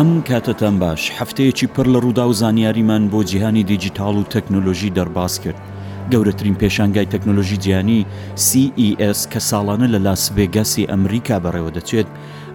ئەم 0.00 0.08
کاتەتان 0.28 0.74
باش 0.82 1.02
هەفتەیەکی 1.18 1.66
پڕ 1.74 1.86
لە 1.94 1.98
ڕوودا 2.04 2.24
و 2.28 2.32
زانیاریمان 2.40 3.04
بۆ 3.12 3.20
جیهانی 3.30 3.64
دیجیتال 3.70 4.16
و 4.18 4.28
تەکنۆلۆژی 4.34 4.94
دەرباز 4.98 5.34
کرد 5.44 5.60
گەورەترین 6.12 6.56
پێشانگای 6.62 7.10
تەکنۆلۆژی 7.12 7.58
جیهانی 7.64 8.00
CES 8.46 9.20
کە 9.32 9.40
ساڵانە 9.50 9.86
لە 9.94 9.98
لاسڤێگەسی 10.06 10.88
ئەمریکا 10.92 11.36
بەڕێوە 11.44 11.70
دەچێت 11.76 12.08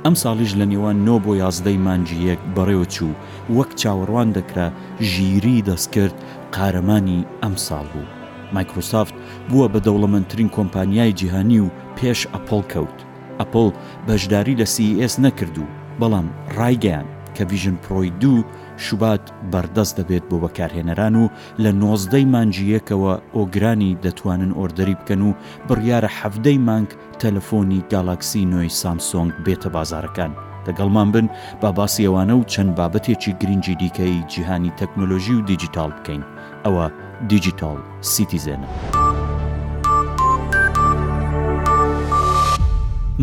ئەم 0.06 0.16
ساڵیش 0.24 0.52
لە 0.60 0.66
نێوان 0.72 0.98
نۆ 1.08 1.16
بۆ 1.26 1.32
یازدەی 1.44 1.82
مانجیەک 1.88 2.40
بەڕێوە 2.56 2.86
چوو 2.94 3.14
وەک 3.58 3.70
چاوەڕوان 3.82 4.30
دەکرا 4.38 4.68
ژیری 5.12 5.64
دەستکرد 5.68 6.16
قارەمانی 6.56 7.20
ئەم 7.44 7.56
ساڵ 7.68 7.86
بوو 7.94 8.08
مایکرۆسافت 8.56 9.14
بووە 9.50 9.68
بە 9.74 9.80
دەوڵەمەندترین 9.86 10.50
کۆمپانیای 10.58 11.14
جیهانی 11.20 11.60
و 11.66 11.74
پێش 11.98 12.20
ئەپۆل 12.34 12.64
کەوت 12.74 12.98
ئەپۆل 13.40 13.70
بەشداری 14.08 14.60
لە 14.62 14.66
CES 14.76 15.14
نەکردو 15.26 15.66
بەڵام 16.00 16.28
ڕایگەیان 16.60 17.08
کە 17.40 17.42
ویژن 17.46 17.76
پرۆی 17.90 18.10
دوو 18.22 18.42
شوبات 18.88 19.22
بەردەست 19.54 19.96
دەبێت 20.00 20.24
بۆ 20.30 20.38
بەکارهێنەران 20.44 21.16
و 21.16 21.26
لە 21.64 21.72
نۆزدەی 21.82 22.28
مانجیەکەوە 22.34 23.14
ئۆگرانی 23.36 23.98
دەتوانن 24.04 24.52
ئۆردەری 24.60 24.98
بکەن 25.02 25.22
و 25.28 25.32
بڕیارە 25.68 26.10
هەفتەی 26.20 26.58
مانگ 26.68 26.88
تەلەفۆنی 27.22 27.80
گالاکسی 27.92 28.46
نوۆی 28.52 28.76
سامسۆنگ 28.82 29.32
بێتە 29.46 29.70
بازارەکان. 29.76 30.32
لەگەڵمان 30.68 31.10
بن 31.16 31.28
با 31.62 31.70
باسی 31.80 32.06
ئەوانە 32.08 32.36
و 32.36 32.48
چەند 32.54 32.72
بابەتێکی 32.80 33.32
گرنگجی 33.42 33.76
دیکەی 33.82 34.16
جیهانی 34.32 34.76
تەکنۆلۆژی 34.80 35.34
و 35.38 35.42
دیجیتال 35.50 35.92
بکەین. 35.98 36.22
ئەوە 36.66 36.86
دیجیتال 37.32 37.80
سیتیزێنە. 38.14 38.70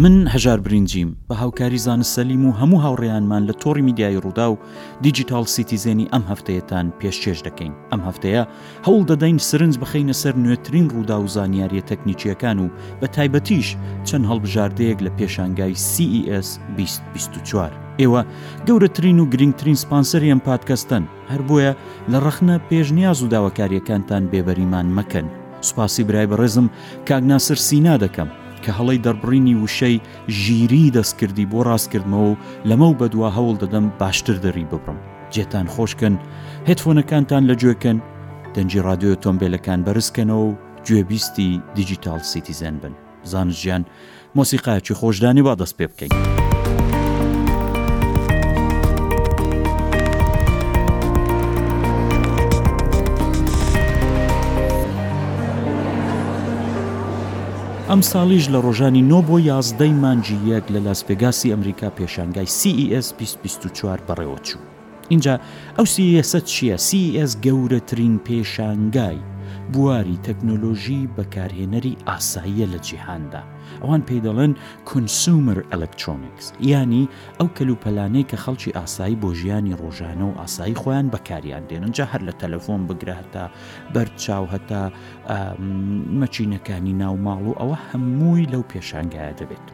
من 0.01 0.27
هەژار 0.29 0.61
برنجیم 0.61 1.17
بە 1.31 1.35
هاوکاری 1.37 1.79
زانست 1.79 2.15
سەلیم 2.17 2.45
و 2.49 2.53
هەموو 2.61 2.81
هاوڕێیانمان 2.85 3.43
لە 3.49 3.55
تۆڕی 3.65 3.81
میدیای 3.83 4.21
ڕوودا 4.23 4.47
و 4.51 4.59
دیجیتال 5.03 5.45
سیتیزێنی 5.57 6.09
ئەم 6.13 6.23
هەفتەیەتان 6.31 6.87
پێشێش 7.01 7.39
دەکەین 7.47 7.73
ئەم 7.91 8.01
هەفتەیە 8.09 8.43
هەوڵ 8.87 9.03
دەدەین 9.11 9.39
سرنج 9.49 9.75
بخینە 9.83 10.15
سەر 10.23 10.35
نوێترین 10.45 10.87
ڕوودا 10.93 11.19
و 11.21 11.27
زانیاریە 11.37 11.85
تەکنیکیەکان 11.91 12.59
و 12.61 12.67
بە 13.03 13.07
تایبەتیش 13.17 13.69
چەند 14.09 14.25
هەڵبژاردەیەک 14.31 14.99
لە 15.07 15.11
پێشانگای 15.21 15.75
CES 15.93 16.49
2024 16.77 17.71
ئێوە 18.01 18.23
گەورەترین 18.69 19.19
و 19.21 19.27
گرنگترین 19.33 19.75
سپانسەری 19.83 20.31
ئەم 20.33 20.41
پادکەستن 20.47 21.05
هەر 21.31 21.43
بۆیە 21.49 21.73
لە 22.13 22.19
ڕەخنە 22.27 22.57
پێشنیاز 22.71 23.19
و 23.23 23.27
داواکاریەکانتان 23.33 24.23
بێبەریمان 24.33 24.89
مەکەن 25.01 25.25
سوپاسی 25.69 26.03
برای 26.09 26.27
بە 26.31 26.37
ڕێزم 26.41 26.67
کاگناسر 27.09 27.55
سینا 27.69 27.97
دەکەم 28.05 28.27
کە 28.67 28.73
هەڵی 28.79 29.03
دەربڕینی 29.07 29.55
وشەی 29.65 29.97
ژیری 30.41 30.93
دەستکردی 30.97 31.51
بۆ 31.53 31.59
ڕاستکردمەوە 31.71 32.27
و 32.31 32.37
لەمە 32.69 32.87
و 32.91 32.95
بەدووە 33.01 33.29
هەوڵ 33.37 33.55
دەدەم 33.63 33.85
باشتر 34.01 34.37
دەری 34.45 34.67
ببڕم 34.71 34.99
جێتان 35.35 35.67
خۆشکن 35.75 36.15
هێتفۆنەکانتان 36.69 37.43
لەگوێکن 37.51 37.99
دەنجی 38.55 38.85
رادیۆ 38.87 39.13
تۆمبیلەکان 39.25 39.81
بەرزکەنەوە 39.87 40.41
و 40.49 40.57
گوێبیستی 40.87 41.51
دیجیتال 41.75 42.21
سیتیزەن 42.33 42.77
بن 42.83 42.93
زانستیان 43.33 43.83
مۆسیقاچی 44.37 44.95
خۆشدانی 45.01 45.43
با 45.47 45.55
دەست 45.63 45.75
پێ 45.79 45.87
بکەین. 45.93 46.46
ئەم 57.97 58.05
ساڵیش 58.15 58.45
لە 58.53 58.59
ڕۆژانی 58.67 59.03
نۆ 59.13 59.21
بۆ 59.29 59.37
یازدەی 59.51 59.95
مانجی 60.03 60.39
یەک 60.53 60.65
لە 60.75 60.81
لاسپێگاسی 60.87 61.53
ئەمریکا 61.53 61.89
پێشانگای 61.99 62.49
CES 62.59 63.07
2024 63.19 63.99
بەڕێوە 64.09 64.39
چوو. 64.47 64.61
اینجا 65.13 65.35
ئەو 65.77 65.87
سیسە 65.95 66.41
e 66.45 66.47
چییە 66.53 66.77
CES 66.89 67.31
گەورەترین 67.45 68.15
پێشانگای 68.27 69.19
بواری 69.73 70.19
تەکنۆلۆژی 70.27 71.01
بەکارهێنەری 71.19 71.99
ئاساییە 72.09 72.67
لە 72.75 72.79
جیهاندا 72.89 73.43
ئەوان 73.83 74.03
پێی 74.07 74.23
دەڵێن 74.27 74.53
کنسومر 74.91 75.59
ئەلکترۆنیکس 75.73 76.47
ینی 76.73 77.05
ئەو 77.39 77.49
کەلوپەلانەی 77.57 78.29
کە 78.31 78.37
خەڵکی 78.45 78.75
ئاسایی 78.79 79.21
بۆ 79.23 79.31
ژیانی 79.41 79.77
ڕۆژانە 79.83 80.25
و 80.29 80.37
ئاسایی 80.41 80.79
خۆیان 80.83 81.07
بەکاریان 81.15 81.65
دێنن 81.71 81.93
جا 81.97 82.05
هەر 82.13 82.23
لە 82.29 82.35
تەلەفۆن 82.41 82.81
بگرێتە 82.89 83.45
بەرچاو 83.95 84.45
هەتا 84.55 84.83
مەچینەکانی 86.21 86.95
ناو 87.03 87.15
ماڵ 87.27 87.41
و 87.49 87.59
ئەوە 87.61 87.77
هەمووی 87.91 88.49
لەو 88.53 88.63
پێشانگایە 88.73 89.35
دەبێت 89.41 89.67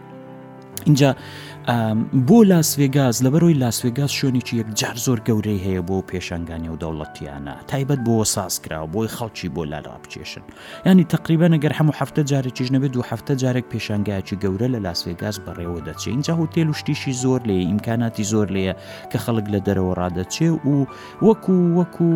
اینجا 0.85 1.17
بۆ 2.29 2.33
لاسوێگاز 2.47 3.23
لەبەرۆی 3.25 3.57
لاسوێگاز 3.63 4.11
شوێنێکی 4.19 4.55
یەکجار 4.61 4.97
زۆر 5.07 5.19
گەورەی 5.29 5.61
هەیە 5.67 5.83
بۆ 5.89 6.03
پێشنگانی 6.11 6.69
و 6.73 6.77
دەوڵەتیانە 6.83 7.55
تایبەت 7.71 7.99
بۆ 8.07 8.25
سازکرا 8.37 8.87
بۆی 8.93 9.09
خەڵکی 9.17 9.49
بۆ 9.57 9.65
لارا 9.67 9.97
بچێشن 10.03 10.45
ینی 10.87 11.05
تقریبا 11.05 11.49
ئەگەر 11.57 11.73
هەموو 11.79 11.95
هەفتە 12.03 12.21
جارێکیش 12.31 12.69
نەبێت 12.75 12.95
و 12.97 13.03
هەفتە 13.11 13.33
جارێک 13.43 13.65
پێشنگایکی 13.73 14.37
گەورە 14.43 14.67
لە 14.75 14.79
لاسوێگاز 14.87 15.37
بەڕێوە 15.45 15.81
دەچێت 15.87 16.09
اینجا 16.15 16.35
هۆتێل 16.41 16.67
وشتیشی 16.71 17.13
زۆر 17.23 17.41
لێ 17.49 17.55
ئیمکاناتی 17.67 18.25
زۆر 18.33 18.49
لێە 18.57 18.75
کە 19.13 19.19
خەڵک 19.25 19.47
لە 19.55 19.61
دەرەوە 19.67 19.93
ڕادەچێ 20.01 20.49
و 20.67 20.87
وەکو 21.27 21.57
وەکو 21.79 22.09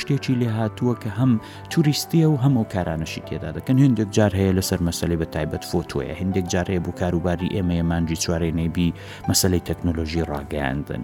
شتێکی 0.00 0.34
لێ 0.40 0.48
هاتووە 0.58 0.94
کە 1.02 1.10
هەم 1.18 1.32
توریستیە 1.72 2.28
و 2.30 2.36
هەموو 2.44 2.64
کارانەشی 2.74 3.22
تێدا 3.28 3.50
دەکەن 3.58 3.76
هندێک 3.86 4.08
جار 4.16 4.32
هەیە 4.40 4.52
لەسەر 4.58 4.80
مەسلەی 4.88 5.18
بە 5.22 5.26
تایبەت 5.34 5.64
فۆتۆیە 5.70 6.14
هندێک 6.20 6.46
جارەیە 6.52 6.80
بۆ 6.84 6.90
کاروباری 7.00 7.48
ئێمەمان 7.56 7.99
مانجی 8.00 8.16
چوارەی 8.24 8.54
نەیبی 8.60 8.94
مەسلەی 9.28 9.62
تەکنۆلۆژی 9.68 10.24
ڕاگەاندن 10.32 11.02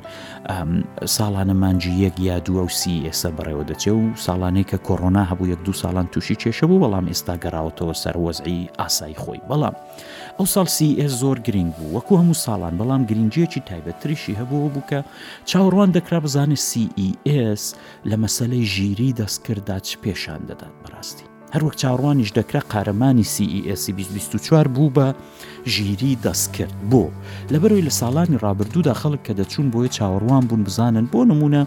ساڵانە 1.17 1.55
مانجی 1.65 1.91
یەک 2.05 2.15
یا 2.29 2.37
دووە 2.47 2.63
و 2.65 2.69
سی 2.81 3.03
ئێستا 3.07 3.29
بڕێوە 3.39 3.65
دەچێ 3.71 3.93
و 4.01 4.05
ساڵانەی 4.27 4.67
کە 4.71 4.79
کۆڕۆنا 4.89 5.23
هەبوو 5.31 5.51
یەک 5.53 5.61
دو 5.67 5.73
ساڵان 5.83 6.07
تووشی 6.13 6.37
کێشە 6.43 6.65
بوو 6.69 6.83
بەڵام 6.85 7.07
ئێستا 7.13 7.35
گەڕاوەتەوە 7.45 7.95
سەروەزعی 8.03 8.69
ئاسایی 8.81 9.17
خۆی 9.23 9.41
بەڵام 9.51 9.75
ئەو 10.39 10.47
ساڵ 10.55 10.67
سیS 10.77 11.13
زۆر 11.23 11.37
گرنگ 11.47 11.71
بوو 11.77 11.95
وەکو 11.99 12.15
هەموو 12.21 12.41
ساڵان 12.47 12.75
بەڵام 12.81 13.03
گرنجەیەکی 13.11 13.61
تایبەتریشی 13.69 14.35
هەبوو 14.41 14.73
بووکە 14.75 15.01
چاوەڕوان 15.51 15.91
دەکرا 15.97 16.19
بزانێت 16.25 16.63
سیS 16.71 17.63
لە 18.11 18.17
مەسلەی 18.25 18.65
ژیری 18.75 19.15
دەستکردا 19.21 19.77
چ 19.87 19.89
پێشان 20.03 20.41
دەدات 20.49 20.75
بەڕاستی 20.83 21.27
هەروەک 21.55 21.75
چاڕوانیش 21.83 22.31
دەکرا 22.39 22.61
قارەمانی 22.73 23.27
CES24 23.35 24.67
بوو 24.75 24.91
بە 24.97 25.09
ژیری 25.73 26.19
دەستکرد 26.25 26.75
بۆ 26.91 27.03
لەبەرەوەی 27.53 27.87
لە 27.89 27.93
ساڵانی 28.01 28.41
ڕابردوودا 28.45 28.95
خەڵک 29.01 29.21
کە 29.27 29.33
دەچوون 29.41 29.69
بۆیە 29.73 29.91
چاوەڕوان 29.97 30.43
بوون 30.49 30.63
بزانن 30.65 31.05
بۆ 31.13 31.21
نمونە 31.33 31.61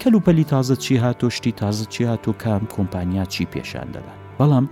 کەلوپەلی 0.00 0.48
تازە 0.52 0.76
چی 0.84 0.94
هاتۆشتی 1.04 1.52
تازە 1.60 1.84
چی 1.92 2.02
هاتۆ 2.10 2.32
کام 2.42 2.62
کۆمپانیا 2.74 3.24
چی 3.32 3.44
پێشان 3.52 3.88
دەدا 3.94 4.12
بەڵام 4.38 4.66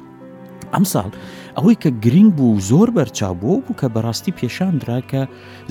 ئەم 0.75 0.85
ساڵ 0.95 1.11
ئەوەی 1.57 1.77
کە 1.83 1.91
گرنگ 2.05 2.31
بوو 2.39 2.61
زۆر 2.71 2.89
بەرچاوبوو 2.97 3.63
بوو 3.65 3.79
کە 3.81 3.87
بەڕاستی 3.95 4.37
پێشاندراکە 4.39 5.23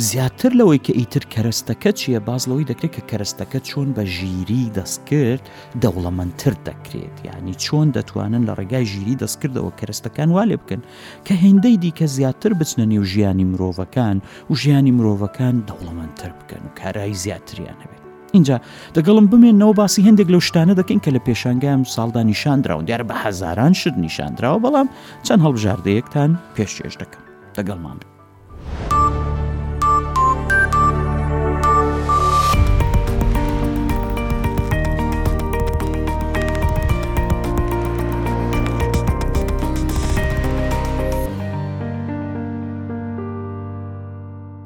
زیاتر 0.09 0.51
لەوەی 0.59 0.79
کە 0.85 0.91
ئیتر 0.99 1.23
کەرەستەکە 1.33 1.91
چییە 1.99 2.19
بازلەوەی 2.27 2.69
دەکرێت 2.71 2.93
کە 2.97 3.01
کەرەستەکە 3.11 3.59
چۆن 3.69 3.87
بە 3.95 4.03
ژیری 4.15 4.63
دەستکرد 4.77 5.43
دەوڵەمەندتر 5.83 6.53
دەکرێت 6.67 7.15
یعنی 7.27 7.53
چۆن 7.63 7.87
دەتوانن 7.97 8.43
لە 8.47 8.53
ڕێگای 8.59 8.89
ژیری 8.93 9.19
دەستکردەوە 9.23 9.71
کەرەستەکان 9.79 10.29
والێ 10.37 10.57
بکەن 10.61 10.81
کە 11.25 11.33
هێندەی 11.43 11.77
دیکە 11.83 12.05
زیاتر 12.17 12.51
بچنە 12.59 12.85
نێو 12.93 13.03
ژیانی 13.11 13.45
مرۆڤەکان 13.51 14.17
و 14.51 14.55
ژیانی 14.61 14.93
مرۆڤەکان 14.97 15.55
دەوڵەمەندتر 15.69 16.31
بکەن 16.39 16.61
و 16.65 16.73
کارایی 16.79 17.19
زیاتریان 17.23 17.77
هەبێت 17.83 18.04
اینجا 18.35 18.59
دەگەڵم 18.95 19.25
بمێنەوە 19.31 19.73
باسی 19.79 20.03
هەندێک 20.07 20.27
لەو 20.33 20.41
شتانە 20.47 20.73
دەکەین 20.79 20.99
کە 21.05 21.09
لە 21.15 21.19
پێشانگەم 21.27 21.81
ساڵدا 21.95 22.21
نیشاندراون 22.31 22.85
دیار 22.87 23.03
بە 23.09 23.15
هەزاران 23.23 23.73
شت 23.81 23.95
نیشاندراوە 24.05 24.63
بەڵام 24.65 24.87
چەند 25.25 25.43
هەڵبژاردەیەکتان 25.45 26.31
پێشێش 26.55 26.93
دەکەم 27.01 27.23
دەگەڵمان 27.57 27.97
بن 28.01 28.13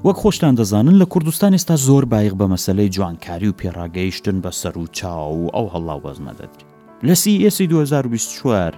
وەک 0.10 0.18
خۆشتان 0.26 0.56
دەزانن 0.60 0.96
لە 1.02 1.06
کوردستان 1.14 1.52
ئێستا 1.58 1.76
زۆر 1.88 2.06
بایق 2.14 2.34
بە 2.38 2.46
مەسلەی 2.54 2.90
جوانکاری 2.96 3.48
و 3.50 3.58
پێڕاگەیشتن 3.62 4.38
بە 4.44 4.52
سەر 4.62 4.76
و 4.78 4.88
چاو 4.98 5.34
و 5.46 5.50
ئەو 5.56 5.68
هەڵا 5.74 5.96
وەزمە 6.04 6.34
دەدرێت 6.40 6.66
لە 7.08 7.14
سیئسی 7.24 7.68
2024 7.68 8.74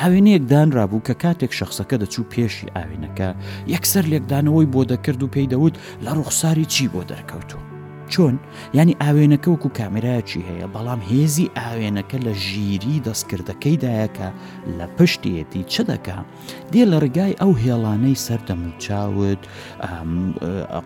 ئاوێنەیەکدان 0.00 0.68
رابوو 0.76 1.04
کە 1.08 1.14
کاتێک 1.22 1.52
شخصەکە 1.60 1.96
دەچوو 2.02 2.30
پێشی 2.32 2.72
ئاوێنەکە 2.76 3.28
یەکسەر 3.74 4.04
لێکدانەوەی 4.12 4.70
بۆ 4.72 4.82
دەکرد 4.92 5.22
و 5.22 5.32
پێی 5.34 5.48
دەوت 5.52 5.74
لە 6.04 6.10
ڕوخساری 6.18 6.66
چی 6.74 6.88
بۆ 6.92 7.02
دەرکەوتو 7.10 7.75
چۆن 8.10 8.34
ینی 8.74 8.96
ئاوێنەکە 9.02 9.48
وکو 9.54 9.68
کامێراکی 9.78 10.40
هەیە 10.48 10.66
بەڵام 10.74 11.00
هێزی 11.10 11.50
ئاوێنەکە 11.58 12.18
لە 12.26 12.32
ژیری 12.46 13.02
دەستکردەکەیدایەکە 13.06 14.28
لە 14.78 14.86
پشتیەتی 14.98 15.62
چ 15.72 15.80
دەکا 15.90 16.18
دێ 16.72 16.82
لە 16.90 16.96
ڕگای 17.04 17.38
ئەو 17.40 17.52
هێڵانەی 17.62 18.16
سەردەموچاوت 18.26 19.40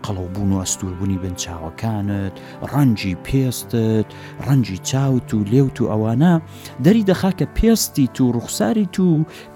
قەڵەوبوون 0.04 0.50
و 0.52 0.60
ئەستوربوونی 0.62 1.18
بنچاوەکانت 1.22 2.34
ڕەنجی 2.72 3.14
پێستت 3.26 4.06
ڕەنجی 4.46 4.78
چاوت 4.90 5.28
و 5.34 5.38
لێوت 5.52 5.76
و 5.80 5.88
ئەوانە 5.92 6.32
دەری 6.84 7.04
دەخا 7.10 7.30
کە 7.38 7.46
پێستی 7.58 8.06
تو 8.14 8.24
ڕوخساری 8.36 8.86
تو 8.94 9.06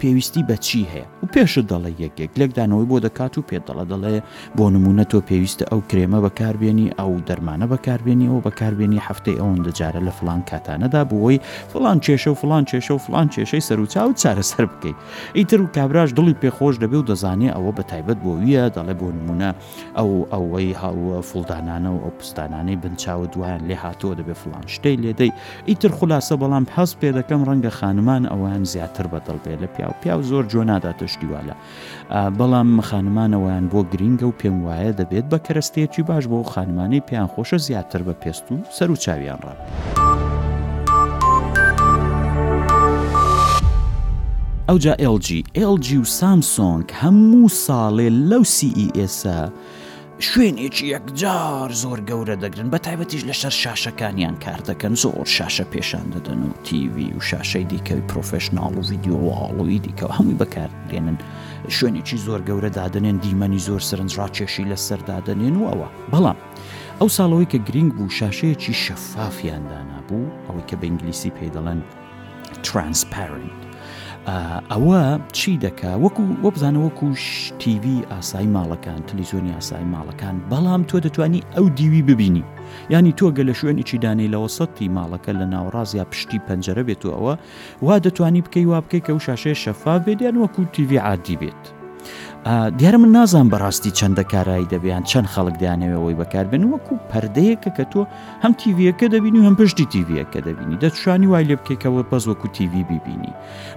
پێویستی 0.01 0.43
بەچی 0.49 0.83
هەیە 0.93 1.07
و 1.23 1.27
پێشت 1.35 1.65
دەڵێ 1.71 1.93
یەکێک 2.05 2.31
لێکدانەوەی 2.41 2.87
بۆ 2.91 2.97
دەکات 3.07 3.35
و 3.39 3.43
پێ 3.49 3.59
دەڵە 3.67 3.85
دەڵێ 3.93 4.17
بۆ 4.57 4.65
نمونە 4.75 5.05
تۆ 5.11 5.19
پێویستە 5.29 5.65
ئەو 5.73 5.81
کرێمە 5.91 6.19
بەکاربیێنی 6.25 6.89
ئەو 6.99 7.15
دەرمان 7.29 7.54
ئەمانە 7.55 7.71
بەکاربیێنی 7.75 8.27
ئەو 8.31 8.41
بەکاربیێنی 8.47 9.01
هەفتەی 9.09 9.37
ئەوەندە 9.41 9.71
جارە 9.79 10.01
لە 10.09 10.13
فلان 10.19 10.41
کاتانەدا 10.51 11.03
بووەی 11.11 11.39
فلان 11.73 11.99
کێشە 12.05 12.29
و 12.33 12.35
فلان 12.43 12.65
کێشە 12.71 12.93
و 12.97 13.01
فلان 13.07 13.27
کێشەی 13.35 13.63
سەرروچا 13.69 14.01
و 14.09 14.15
چارەسەر 14.23 14.65
بکەیت 14.73 14.97
ئیتر 15.39 15.61
و 15.63 15.67
کابراش 15.77 16.11
دڵی 16.19 16.35
پێخۆش 16.43 16.75
دەبێ 16.83 16.97
و 17.01 17.07
دەزانێ 17.11 17.49
ئەوە 17.57 17.73
بە 17.79 17.83
تایبەت 17.91 18.19
بۆویە 18.25 18.65
دەڵێ 18.77 18.95
بۆ 19.01 19.09
نمونە 19.19 19.51
ئەو 19.99 20.11
ئەوەی 20.33 20.73
هاوە 20.83 21.19
فڵدانانە 21.31 21.91
و 21.95 21.99
ئەو 22.05 22.13
پستانانەی 22.19 22.77
بنچاوە 22.83 23.27
دوایان 23.35 23.63
لێ 23.69 23.77
هاتووە 23.85 24.15
دەبێ 24.21 24.35
فلان 24.43 24.65
شتەی 24.75 24.97
لێدەی 25.03 25.33
ئیتر 25.71 25.91
خلاصە 25.99 26.35
بەڵام 26.43 26.65
حەز 26.75 26.91
پێ 27.01 27.11
دەکەم 27.19 27.41
ڕەنگە 27.49 27.71
خانمان 27.79 28.23
ئەوان 28.33 28.63
زیاتر 28.73 29.07
بەدڵ 29.13 29.39
بێ 29.45 29.55
لە 29.63 29.69
پیا 29.75 29.89
و 29.91 29.95
پیا 30.03 30.15
و 30.19 30.23
زۆر 30.31 30.45
جۆ 30.53 30.61
ناداتەشتیواە 30.71 31.41
بەڵام 32.11 32.81
خانمانەوەیان 32.81 33.65
بۆ 33.73 33.81
گرینگە 33.93 34.27
و 34.29 34.35
پێم 34.41 34.57
وایە 34.67 34.93
دەبێت 35.01 35.25
بە 35.33 35.39
کەرەستەیەکی 35.47 36.03
باش 36.09 36.25
بۆ 36.33 36.39
خانمانەی 36.53 37.05
پێیان 37.09 37.29
خۆشە 37.35 37.59
زیاتر 37.67 38.03
بە 38.07 38.15
پێست 38.23 38.47
و 38.53 38.57
سەر 38.77 38.91
و 38.91 38.97
چاویان 39.05 39.41
ڕە. 39.47 39.55
ئەوجا 44.69 44.95
LG 45.17 45.29
LG 45.75 45.87
و 46.03 46.05
سامسۆنگ 46.19 46.87
هەموو 47.01 47.49
ساڵێ 47.65 48.09
لەو 48.31 48.43
CES 48.57 49.17
شوێنێکی 50.31 50.87
یەکجار 50.95 51.69
زۆر 51.83 51.99
گەورە 52.09 52.37
دەگرن 52.45 52.69
بە 52.73 52.79
تایبەتیش 52.87 53.23
لەسەر 53.31 53.55
شاشەکانیان 53.63 54.37
کار 54.45 54.61
دەکەن 54.71 54.95
زۆر 55.03 55.27
شاشە 55.37 55.65
پێشان 55.73 56.07
دەدەن 56.15 56.41
و 56.47 56.51
تیوی 56.67 57.09
و 57.17 57.21
شاشەی 57.31 57.67
دیکەوی 57.73 58.07
پرۆفشنناڵ 58.11 58.73
و 58.79 58.83
یددیۆواڵوی 58.95 59.79
دیکەەوە 59.87 60.13
هەمووی 60.19 60.39
بەکارێنن 60.41 61.19
شوێنێکی 61.77 62.17
زۆر 62.27 62.41
گەورە 62.49 62.71
دادنێن 62.79 63.17
دیمەنی 63.25 63.63
زۆر 63.69 63.81
سرنجڕاکێشی 63.91 64.65
لەسەر 64.71 65.01
دادنێن 65.11 65.57
و 65.61 65.65
ئەوە 65.71 65.89
بەڵام 66.13 66.39
ئەو 67.01 67.09
ساڵەوەی 67.17 67.51
کە 67.53 67.59
گرنگ 67.69 67.91
بوو 67.97 68.11
شاشەیەکی 68.19 68.73
شەفافیان 68.85 69.65
دانابوو 69.71 70.33
ئەوەی 70.49 70.67
کە 70.71 70.75
بە 70.81 70.85
ئینگلیسی 70.91 71.33
پێدەڵەن 71.39 71.81
ترانسپارنت 72.67 73.64
ئەوە 74.73 75.21
چی 75.33 75.57
دەکا 75.65 75.91
وەکو 76.05 76.23
وەبزانەوەکو 76.45 77.07
شتیوی 77.17 77.99
ئاسایی 78.11 78.49
ماڵەکان 78.57 79.01
تلیزۆنی 79.11 79.53
ئاسایی 79.55 79.87
ماڵەکان 79.95 80.37
بەڵام 80.51 80.83
تۆ 80.89 80.97
دەتانی 81.05 81.41
ئەو 81.57 81.69
دیوی 81.69 82.03
ببینی 82.03 82.45
ینی 82.91 83.13
تۆ 83.21 83.27
گە 83.37 83.43
لە 83.49 83.53
شوێنێکی 83.61 83.99
دانەی 84.05 84.31
لەوە 84.35 84.49
سەتی 84.57 84.91
ماڵەکە 84.99 85.29
لە 85.39 85.47
ناوڕازیا 85.53 86.05
پشتی 86.11 86.39
پەنجرە 86.47 86.83
بێت 86.89 87.03
و 87.07 87.13
ئەوە 87.17 87.35
وا 87.87 87.97
دەتوانی 88.05 88.43
بکەی 88.47 88.65
وا 88.71 88.79
بکەی 88.85 89.03
کە 89.07 89.11
و 89.13 89.25
شاشەیە 89.27 89.59
شەفا 89.65 89.97
بێت 90.05 90.21
یان 90.23 90.37
وەکو 90.43 90.63
تیوی 90.73 90.99
عادی 90.99 91.37
بێت. 91.43 91.63
دیارە 92.79 92.95
من 92.99 93.09
نازان 93.13 93.47
بەڕاستی 93.53 93.93
چەندە 93.99 94.21
کارایی 94.33 94.67
دەبیان 94.73 95.03
چەند 95.11 95.29
خەڵک 95.35 95.55
دایانەوەەوەی 95.63 96.17
بەکاربن 96.23 96.65
وەکو 96.73 96.95
پردەیەکە 97.11 97.71
کە 97.77 97.85
تۆ 97.93 98.01
هەم 98.43 98.53
تیVەکە 98.61 99.07
دەبینی 99.15 99.39
و 99.41 99.47
هەم 99.49 99.57
پشتی 99.61 99.87
تیVەکە 99.95 100.39
دەبینی 100.47 100.77
دەتشانی 100.83 101.27
وای 101.31 101.45
لێ 101.49 101.57
بکەیتەوە 101.61 102.03
بەز 102.11 102.25
وەکو 102.31 102.49
تیV 102.57 102.73
بیبینی 102.91 103.33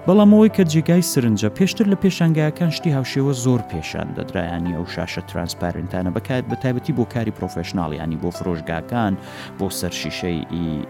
بەڵام 0.07 0.29
ئەوەی 0.33 0.49
کە 0.55 0.63
جێگای 0.71 1.03
سرنجە 1.11 1.49
پێشتر 1.57 1.85
لە 1.93 1.95
پێشنگایەکان 2.03 2.69
شتی 2.77 2.91
هاوشێوە 2.97 3.33
زۆر 3.45 3.61
پێشان 3.71 4.07
دەدرایانی 4.17 4.73
ئەو 4.77 4.85
شاشە 4.95 5.21
ترانسپارنتانە 5.29 6.11
بەکات 6.17 6.43
بە 6.51 6.55
تایبەتی 6.63 6.93
بۆ 6.99 7.03
کاری 7.13 7.33
پرۆفشنناڵیانی 7.39 8.17
بۆ 8.23 8.29
فرۆژگاکان 8.37 9.13
بۆ 9.59 9.67
سەرشیشەی 9.81 10.39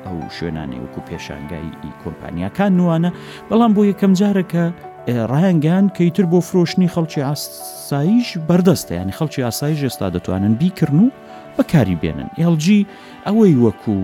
ئەو 0.05 0.17
شوێنانی 0.37 0.77
وەکو 0.83 1.01
پێشانگایی 1.09 1.71
کۆمپانیاکان 2.03 2.71
نوانە 2.79 3.09
بەڵام 3.49 3.71
بۆ 3.75 3.81
یەکەم 3.91 4.11
جارەکە 4.19 4.65
ڕایانگەیان 5.07 5.89
کەیتر 5.97 6.25
بۆ 6.31 6.39
فرۆشتنی 6.39 6.89
خەڵکی 6.91 7.17
ئاساییش 7.21 8.37
بەردەستە 8.49 8.91
ینی 8.91 9.11
خەڵکی 9.11 9.39
ئاسایی 9.41 9.87
ێستا 9.89 10.09
دەتوانن 10.11 10.53
بیکردن 10.59 10.99
و 10.99 11.09
بەکاری 11.57 11.95
بێنن 12.03 12.29
ئێLG 12.39 12.67
ئەوەی 13.25 13.55
وەکو 13.65 13.97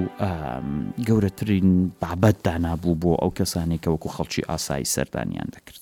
گەورەترین 1.07 1.67
بابەت 2.01 2.37
دانابوو 2.45 2.99
بۆ 3.01 3.13
ئەو 3.21 3.29
کەسانێک 3.39 3.81
کە 3.83 3.87
وەکو 3.91 4.09
خەڵکی 4.15 4.47
ئاسایی 4.49 4.85
سەردانیان 4.93 5.49
دەکرد. 5.55 5.81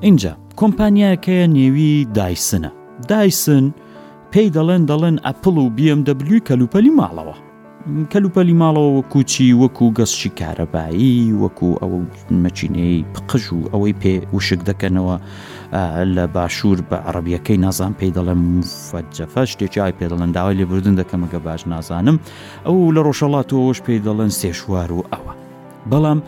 اینجا 0.00 0.36
کۆمپانیاکەیە 0.58 1.46
نێوی 1.56 2.06
دایسنە 2.16 2.70
دایسن 3.08 3.72
پێی 4.32 4.48
دەڵێن 4.56 4.82
دەڵێن 4.90 5.16
ئەپل 5.26 5.56
و 5.58 5.70
BMW 5.76 6.30
کەلوپەلی 6.48 6.92
ماڵەوە 7.00 7.36
کەلوپەلی 8.12 8.56
ماڵەوە 8.62 9.02
کوچی 9.12 9.52
وەکو 9.62 9.86
گەستی 9.98 10.30
کارەبایی 10.40 11.32
وەکو 11.42 11.68
ئەوە 11.80 11.98
مەچینەی 12.44 13.04
پقژ 13.14 13.44
و 13.52 13.60
ئەوەی 13.72 13.94
پێ 14.02 14.12
وشک 14.36 14.60
دەکەنەوە 14.70 15.16
لە 16.14 16.24
باشوور 16.34 16.78
بە 16.90 16.96
عربیەکەی 17.08 17.56
نازان 17.64 17.92
پێی 17.98 18.12
دەڵێم 18.18 18.42
فەجەفە 18.88 19.42
شتێکی 19.52 19.92
پێ 19.98 20.06
دەڵێن 20.12 20.30
داوای 20.36 20.56
لێبوردن 20.58 20.96
دەکەمەگە 21.02 21.38
باش 21.46 21.62
نازانم 21.70 22.16
ئەو 22.66 22.78
لە 22.96 23.00
ڕۆژەڵاتەوەش 23.06 23.78
پێی 23.86 24.00
دەڵێن 24.06 24.30
سێشوار 24.40 24.90
و 24.98 25.02
ئەوە 25.12 25.32
بەڵام 25.90 26.20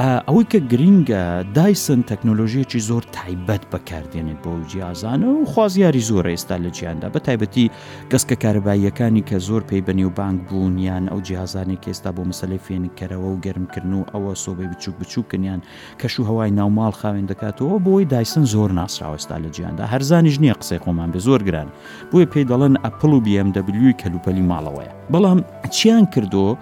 ئەوەی 0.00 0.44
کە 0.50 0.58
گرینگە 0.72 1.44
دایسن 1.54 2.02
تەکنۆلۆژیەکی 2.10 2.78
زۆر 2.88 3.02
تایبەت 3.12 3.62
بەکاردێنێت 3.72 4.42
بۆ 4.44 4.54
جیازانە 4.68 5.24
و 5.28 5.44
خوازیاری 5.44 6.00
زۆر 6.00 6.26
ئێستا 6.36 6.56
لە 6.64 6.70
جیاندا 6.76 7.08
بە 7.10 7.18
تایبەتی 7.26 7.70
کەسکە 8.10 8.34
کارباییەکانی 8.44 9.22
کە 9.30 9.36
زۆر 9.38 9.62
پێی 9.68 9.82
بەنێو 9.86 10.10
بانک 10.16 10.48
بوون 10.48 10.78
یان 10.78 11.06
ئەو 11.08 11.20
جیازانێک 11.26 11.84
ئێستا 11.88 12.12
بۆ 12.16 12.24
مەسلەی 12.30 12.60
فێنکەرەوە 12.66 13.28
و 13.34 13.40
گەرمکردن 13.44 13.92
و 13.92 14.04
ئەوە 14.12 14.34
سۆبەی 14.44 14.68
بچوک 14.72 14.94
بچووکنیان 15.00 15.60
کەش 16.02 16.20
و 16.20 16.24
هەوای 16.28 16.50
ناوماڵ 16.58 16.92
خاوێن 17.00 17.26
دەکاتەوە 17.30 17.76
بۆی 17.86 18.04
دایسن 18.04 18.44
زۆر 18.52 18.70
ناسراوەستا 18.78 19.36
لە 19.44 19.48
جیاندا 19.56 19.84
هەرزانیش 19.92 20.36
نییە 20.42 20.54
قسەی 20.60 20.78
خۆمان 20.84 21.10
بە 21.14 21.18
زۆر 21.26 21.40
گران 21.48 21.68
بۆیە 22.12 22.26
پێی 22.34 22.46
دەڵێن 22.50 22.74
ئەپل 22.84 23.12
و 23.14 23.20
BMW 23.26 23.82
کەلوپەلی 24.00 24.44
ماڵەوەیە 24.50 24.92
بەڵام 25.12 25.38
چیان 25.76 26.06
کردو 26.14 26.56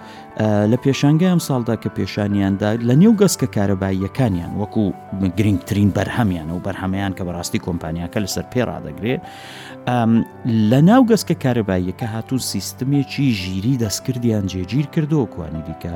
لە 0.71 0.77
پێشانگە 0.83 1.27
ئەم 1.33 1.41
ساڵدا 1.47 1.75
کە 1.83 1.89
پێشانیاندا 1.97 2.69
لە 2.87 2.93
نێو 3.01 3.13
گەسکە 3.23 3.47
کارەباییەکانیان 3.57 4.53
وەکو 4.61 4.83
گرنگترین 5.37 5.89
بەرهەمیان 5.97 6.47
و 6.51 6.63
بەرهەمەیان 6.67 7.13
کە 7.17 7.23
بەڕاستی 7.27 7.63
کۆمپانیاکە 7.65 8.19
لەسەر 8.25 8.45
پێڕادەگرێت 8.53 9.21
لە 10.71 10.79
ناو 10.89 11.01
گەسکە 11.11 11.35
کارەباییەکە 11.43 12.07
هاتوو 12.13 12.39
سیستمێکی 12.51 13.27
ژیری 13.41 13.79
دەستکردیان 13.83 14.45
جێگیر 14.51 14.87
کردەوە 14.93 15.27
کوانی 15.33 15.63
دیکە 15.67 15.93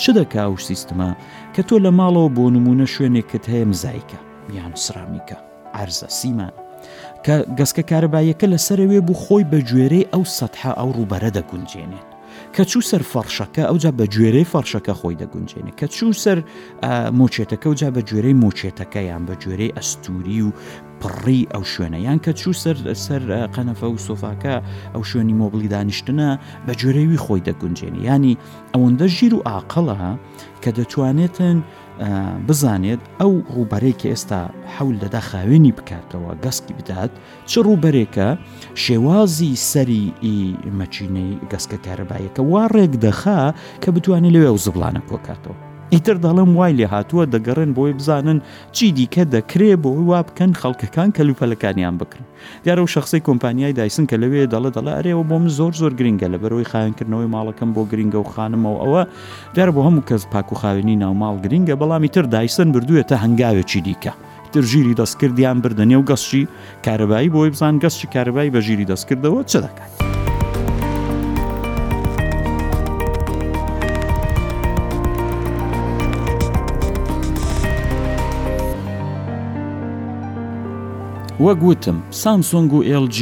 چ 0.00 0.04
دەکا 0.18 0.44
و 0.48 0.54
سیستمە 0.68 1.10
کە 1.54 1.62
تۆ 1.68 1.76
لە 1.84 1.90
ماڵەوە 1.98 2.28
بۆ 2.36 2.44
نمونە 2.56 2.86
شوێنێکت 2.94 3.44
هەیە 3.52 3.64
مزایکە 3.70 4.18
یان 4.58 4.72
سرامیکە 4.84 5.36
ئارزە 5.74 6.08
سیمان 6.18 6.52
کە 7.24 7.36
گەسکە 7.58 7.82
کارەبایەکە 7.90 8.46
لەسەرەوێ 8.52 8.98
بوو 9.06 9.20
خۆی 9.24 9.44
بە 9.50 9.58
گوێرەی 9.68 10.08
ئەو 10.12 10.22
سەدها 10.36 10.72
ئەو 10.78 10.88
ڕوبەرە 10.96 11.30
دەگونجێنێت 11.36 12.11
کە 12.56 12.64
چوو 12.70 12.82
سەر 12.90 13.02
فەرشەکە 13.12 13.62
ئەوجا 13.70 13.90
بە 13.98 14.04
گوێرەی 14.14 14.46
فەرشەکە 14.52 14.92
خۆی 15.00 15.16
دەگونجێنێ 15.22 15.72
کە 15.80 15.86
چوو 15.96 16.12
سەر 16.22 16.38
مۆچێتەکە 17.18 17.66
وجا 17.72 17.90
بە 17.96 18.00
گوێرەی 18.08 18.36
مۆچێتەکە 18.42 19.00
یان 19.10 19.22
بە 19.28 19.34
گوێرەی 19.42 19.74
ئەستوری 19.76 20.40
و 20.46 20.50
پڕی 21.00 21.42
ئەو 21.52 21.64
شوێنەیان 21.72 22.18
کە 22.24 22.32
چوو 22.40 22.52
سەر 22.62 22.76
سەر 23.06 23.22
قەنەفە 23.54 23.86
و 23.92 23.98
سۆفاکە 24.06 24.54
ئەو 24.94 25.02
شوێنی 25.10 25.34
مۆبلی 25.40 25.68
دانیشتنە 25.74 26.28
بە 26.66 26.72
جوێرەوی 26.80 27.22
خۆی 27.24 27.42
دەگونجێنی 27.48 28.00
ینی 28.10 28.34
ئەوەندە 28.74 29.06
ژیر 29.16 29.34
و 29.36 29.42
ئاقلە 29.48 30.00
کە 30.62 30.70
دەتوانێتن 30.78 31.58
بزانێت 32.48 33.00
ئەو 33.20 33.32
ڕووبەرێکی 33.54 34.10
ئێستا 34.12 34.40
حول 34.74 34.94
دەدا 35.02 35.20
خاوێنی 35.30 35.72
بکاتەوە 35.78 36.30
گەسکی 36.44 36.74
بدات 36.78 37.10
چ 37.50 37.52
ڕووبەرێکە 37.66 38.28
شێوازی 38.84 39.58
سەری 39.70 40.04
مەچینەی 40.80 41.38
گەسکە 41.50 41.78
کارەبایەکە 41.86 42.40
وا 42.52 42.64
ڕێک 42.74 42.92
دەخا 43.04 43.42
کە 43.82 43.88
بتوانێت 43.94 44.32
لەوێ 44.34 44.50
و 44.52 44.62
زبلانە 44.64 45.02
کۆکاتەوە 45.10 45.56
ئیتر 45.96 46.16
دەڵم 46.24 46.48
وای 46.56 46.72
لێ 46.78 46.86
هاتووە 46.94 47.24
دەگەڕێن 47.34 47.72
بۆی 47.76 47.92
بزانن 47.98 48.38
چی 48.76 48.86
دیکە 48.96 49.22
دەکرێ 49.34 49.72
بۆی 49.84 50.02
وا 50.10 50.20
بکەن 50.28 50.50
خەڵکەکان 50.60 51.08
کەلوپەلەکانیان 51.16 51.94
بکرن 52.00 52.26
دیارە 52.64 52.78
و 52.78 52.86
شخصی 52.94 53.20
کۆمپانیای 53.28 53.72
دایسن 53.78 54.04
کە 54.10 54.16
لەوێ 54.22 54.42
دەڵە 54.52 54.70
دەڵە 54.76 54.92
ئەرێەوە 54.98 55.24
بۆم 55.30 55.44
زۆر 55.58 55.72
زۆر 55.80 55.92
گرنگە 55.98 56.28
لە 56.32 56.38
بەرەوەی 56.42 56.70
خاینکردنەوەی 56.70 57.28
ماڵەکەم 57.34 57.70
بۆ 57.76 57.82
گرنگە 57.92 58.18
و 58.22 58.30
خانمەوە 58.34 58.78
ئەوە 58.84 59.02
دیار 59.54 59.70
بۆ 59.74 59.80
هەموو 59.86 60.06
کەس 60.08 60.22
پاکو 60.32 60.54
خاوێنی 60.62 60.96
ناوماڵ 61.02 61.36
گرنگە 61.44 61.74
بەڵامی 61.80 62.10
تر 62.14 62.22
دایسن 62.34 62.68
بردوێتە 62.74 63.16
هەنگاوێکی 63.24 63.80
دیکە. 63.88 64.12
تر 64.52 64.62
ژیری 64.72 64.94
دەستکردیان 65.00 65.58
بردنێ 65.64 65.96
و 66.00 66.04
گەشتی 66.10 66.42
کارەبایی 66.86 67.32
بۆی 67.34 67.50
بزان 67.54 67.74
گەشتی 67.84 68.06
کارەبایی 68.14 68.50
بە 68.54 68.60
ژیری 68.66 68.86
دەستکردەوە 68.90 69.40
چ 69.50 69.56
دەکات. 69.64 70.11
وەگوتم 81.42 82.02
سامسۆنگ 82.22 82.72
و 82.74 82.82
LG 83.08 83.18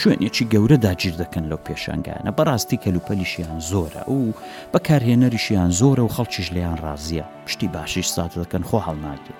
شوێنێکی 0.00 0.44
گەورە 0.52 0.76
داگیر 0.86 1.14
دەکەن 1.22 1.44
لەو 1.50 1.60
پێشانگانە 1.68 2.30
بەڕاستی 2.38 2.80
کەلوپەلیشیان 2.84 3.60
زۆرە 3.70 4.04
و 4.12 4.32
بەکارهێنەریشیان 4.72 5.70
زۆرە 5.80 6.02
و 6.04 6.08
خەڵکیش 6.14 6.52
لیان 6.52 6.76
ڕازیە 6.84 7.24
پشتی 7.46 7.68
باشیش 7.74 8.06
سات 8.14 8.32
دەکەن 8.42 8.62
خۆ 8.68 8.78
هەڵناگرێت 8.86 9.34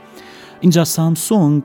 اینجا 0.60 0.84
سامسۆنگ 0.84 1.62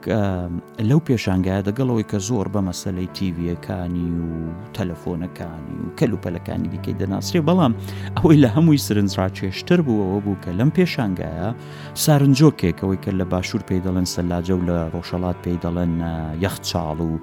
لەو 0.90 1.00
پێشانگایە 1.10 1.62
دەگەڵەوەی 1.68 2.06
کە 2.12 2.16
زۆر 2.28 2.48
بە 2.54 2.62
مەسلەی 2.70 3.08
تیڤەکانی 3.16 4.10
و 4.20 4.28
تەلەفۆنەکانی 4.76 5.76
و 5.84 5.88
کەلوپەلەکانی 6.00 6.68
دیکەی 6.74 6.96
دەناسرێ 7.02 7.42
بەڵام 7.50 7.74
ئەوەی 8.18 8.38
لە 8.44 8.48
هەمووی 8.56 8.78
سرنجڕاکێشتر 8.88 9.80
بووەوە 9.88 10.20
بوو 10.26 10.36
کە 10.44 10.50
لەم 10.60 10.70
پێشانگایە 10.78 11.50
سارنجۆکێکەوەی 12.04 13.00
کە 13.06 13.12
لە 13.20 13.26
باشوور 13.32 13.62
پێی 13.70 13.82
دەڵێن 13.86 14.08
سەلاجە 14.16 14.54
و 14.60 14.64
لە 14.70 14.80
ڕۆژەڵات 14.96 15.38
پێی 15.44 15.58
دەڵێن 15.64 15.94
یەخچاڵ 16.44 17.00
و 17.10 17.20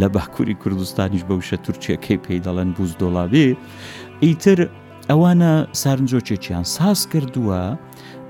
لە 0.00 0.08
باکووری 0.14 0.54
کوردستانیش 0.62 1.22
بەوشە 1.30 1.56
تورکیەکەی 1.66 2.16
پێی 2.24 2.40
دەڵێن 2.46 2.70
بوز 2.76 2.90
دۆڵاوێ 3.00 3.46
ئیتر 4.22 4.58
ئەوانە 5.10 5.52
سارنجۆکێکیان 5.82 6.64
ساز 6.74 7.00
کردووە، 7.12 7.62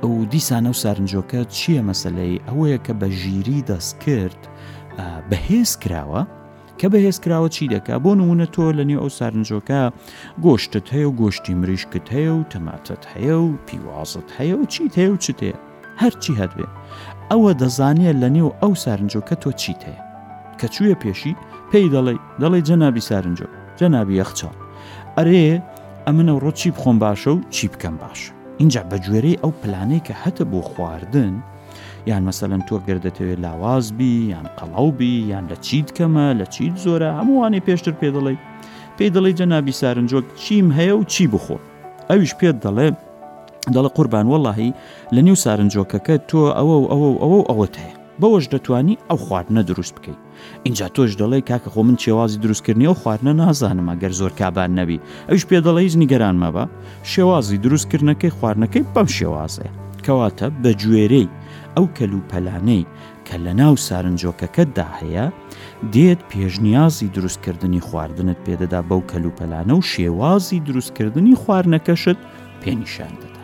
ئەو 0.05 0.15
دیسانە 0.33 0.71
و 0.73 0.77
سارنجۆکە 0.83 1.41
چییە 1.57 1.83
مەسلەی 1.91 2.41
ئەوەیە 2.49 2.79
کە 2.87 2.93
بە 3.01 3.09
ژیری 3.21 3.61
دەست 3.71 3.95
کرد 4.05 4.41
بەهێز 5.31 5.71
کراوە 5.83 6.23
کە 6.81 6.87
بەهێز 6.93 7.17
کراوە 7.25 7.49
چی 7.57 7.65
دەکا 7.75 7.97
بۆ 8.05 8.11
نمونە 8.21 8.47
تۆ 8.55 8.65
لە 8.79 8.85
نێو 8.89 9.01
ئەو 9.03 9.11
سارنجۆکە 9.19 9.83
گۆشتت 10.45 10.87
هەیە 10.95 11.07
و 11.09 11.17
گۆشتی 11.21 11.55
مریشکت 11.61 12.07
هەیە 12.15 12.33
و 12.39 12.43
تەماتت 12.53 13.03
هەیە 13.13 13.37
و 13.47 13.49
پیوازت 13.67 14.29
هەیە 14.39 14.55
و 14.61 14.65
چیت 14.73 14.93
هەیە 14.99 15.11
و 15.13 15.17
چت 15.25 15.39
هەیە 15.45 15.59
هەرچی 16.03 16.33
هەبێ 16.41 16.67
ئەوە 17.31 17.51
دەزانێت 17.61 18.17
لە 18.23 18.29
نێو 18.37 18.51
ئەو 18.63 18.73
سارنجۆکە 18.85 19.35
تۆ 19.43 19.51
چیت 19.63 19.81
هەیە 19.89 20.01
کە 20.59 20.67
چویە 20.75 20.97
پێشی 21.03 21.33
پێی 21.71 21.89
دەڵێ 21.95 22.15
دەڵێ 22.43 22.61
جەنابی 22.69 23.07
سارنجۆ 23.09 23.47
جەنابی 23.79 24.19
یەخچال 24.21 24.57
ئەرێ 25.17 25.43
ئەمنە 26.07 26.35
ڕۆ 26.43 26.51
چی 26.61 26.69
بخۆم 26.75 26.97
باشە 27.05 27.31
و 27.35 27.39
چی 27.55 27.67
بکەم 27.75 27.97
باشە 28.03 28.36
اینجا 28.61 28.83
بەگوێرەی 28.91 29.39
ئەو 29.43 29.53
پلانەی 29.63 30.01
کە 30.07 30.13
هەتە 30.27 30.43
بۆ 30.51 30.61
خواردن 30.71 31.35
یان 32.11 32.23
مەسەلەن 32.31 32.63
تۆ 32.69 32.75
گردەتەوێت 32.89 33.39
لاوازبی 33.45 34.13
یان 34.33 34.47
قەڵاوبی 34.59 35.13
یان 35.33 35.45
لە 35.51 35.57
چیت 35.67 35.89
کەمە 35.97 36.29
لە 36.41 36.47
چیت 36.55 36.75
زۆرە 36.85 37.11
هەمووانی 37.19 37.61
پێشتر 37.67 37.95
پێ 38.01 38.09
دەڵی 38.17 38.37
پێی 38.97 39.11
دەڵی 39.15 39.37
جەنابی 39.41 39.77
سارنجۆک 39.81 40.25
چیم 40.43 40.67
هەیە 40.79 40.93
و 40.99 41.05
چی 41.13 41.25
بخۆ 41.33 41.57
ئەویش 42.11 42.33
پێت 42.41 42.57
دەڵێ 42.65 42.89
دەڵە 43.75 43.91
قوربان 43.97 44.27
وەڵاهی 44.33 44.71
لە 45.15 45.21
نیو 45.27 45.37
سارنجۆکەکە 45.45 46.17
تۆ 46.29 46.41
ئەوە 46.59 46.77
ئەوە 46.93 47.11
ئەوە 47.23 47.41
ئەوەت 47.51 47.75
هەیە 47.83 47.96
بەوەش 48.21 48.47
دەتانی 48.55 48.97
ئەو 49.09 49.19
خواردنە 49.27 49.63
دروست 49.71 49.95
بکەیت 49.97 50.21
اینجا 50.67 50.87
تۆش 50.97 51.11
دەڵێ 51.21 51.41
کاکە 51.49 51.71
خۆ 51.75 51.79
من 51.89 51.97
شێوازی 52.05 52.39
دروستکردنی 52.43 52.87
و 52.89 52.95
خواردنە 53.01 53.33
نازانم 53.43 53.89
ئەگەر 53.93 54.13
زۆر 54.21 54.33
کابان 54.41 54.71
نەبی 54.79 55.01
ئەوش 55.29 55.45
پێ 55.51 55.59
دەڵێ 55.67 55.81
هیچ 55.87 55.95
نیگەران 56.03 56.37
مەبە 56.45 56.65
شێوازی 57.13 57.59
دروستکردنەکەی 57.65 58.35
خواردنەکەی 58.39 58.85
بەم 58.95 59.09
شێوازەیە 59.17 59.73
کەواتە 60.07 60.47
بە 60.63 60.71
گوێرەی 60.83 61.29
ئەو 61.77 61.87
کەلوپەلانەی 61.97 62.83
کە 63.27 63.37
لە 63.45 63.53
ناو 63.61 63.75
سارنجۆکەکەتدا 63.87 64.87
هەیە 65.01 65.27
دێت 65.93 66.21
پێشنیازی 66.31 67.13
دروستکردنی 67.17 67.81
خواردنت 67.89 68.39
پێدەدا 68.47 68.81
بەو 68.89 69.01
کەلوپەلانە 69.11 69.75
و 69.81 69.87
شێوازی 69.93 70.59
دروستکردنی 70.69 71.35
خواردنەکەشت 71.43 72.19
پێنیشان 72.63 73.15
دەدا 73.23 73.43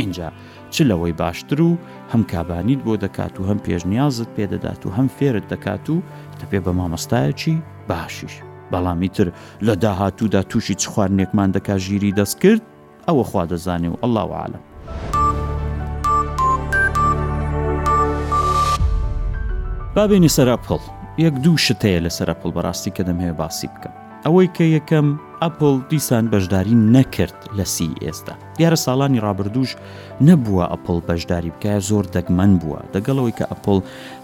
اینجا 0.00 0.28
چ 0.70 0.80
لەوەی 0.82 1.12
باشتر 1.12 1.60
و 1.60 1.76
هەم 2.14 2.22
کابانیت 2.32 2.80
بۆ 2.84 2.96
دەکات 3.04 3.40
و 3.40 3.44
هەم 3.48 3.58
پێشنیازت 3.66 4.28
پێدەدات 4.36 4.86
و 4.86 4.90
هەم 4.96 5.08
فێرت 5.18 5.44
دەکات 5.52 5.90
و 5.90 6.02
دەپێ 6.40 6.60
بە 6.64 6.72
مامەستایەکی 6.78 7.54
باشیش 7.88 8.34
بەڵامی 8.72 9.08
تر 9.10 9.28
لە 9.62 9.74
داهاتوودا 9.82 10.42
تووشی 10.42 10.74
چ 10.74 10.86
خواردنێکمان 10.88 11.52
دەکا 11.56 11.76
ژیری 11.78 12.12
دەست 12.12 12.38
کرد 12.40 12.62
ئەوە 13.08 13.24
خوا 13.30 13.46
دەزانێ 13.46 13.88
و 13.88 14.00
ئەلله 14.02 14.26
عالم 14.38 14.62
بابێنی 19.96 20.28
سەرپڵ 20.36 20.80
یەک 21.18 21.34
دوو 21.44 21.56
شتەیە 21.66 22.00
لە 22.06 22.10
سەرپڵ 22.18 22.50
بەڕاستی 22.56 22.92
کە 22.96 23.02
دەمەوێ 23.08 23.32
باسی 23.40 23.66
بکەم 23.74 24.07
ئەوەی 24.28 24.48
کە 24.56 24.64
یەکەم 24.76 25.06
ئەپل 25.42 25.74
دیسان 25.90 26.24
بەشداری 26.32 26.76
نەکرد 26.94 27.38
لە 27.58 27.64
سی 27.74 27.90
ئێستا 28.04 28.34
دیارە 28.58 28.78
ساڵانی 28.86 29.20
ڕابردوش 29.26 29.70
نەبووە 30.28 30.64
ئەپل 30.72 30.98
بەشداری 31.08 31.50
بکایە 31.54 31.80
زۆر 31.88 32.04
دەگمەن 32.16 32.52
بووە 32.60 32.80
دەگەڵەوەی 32.94 33.34
کە 33.38 33.44
ئەپل 33.52 33.78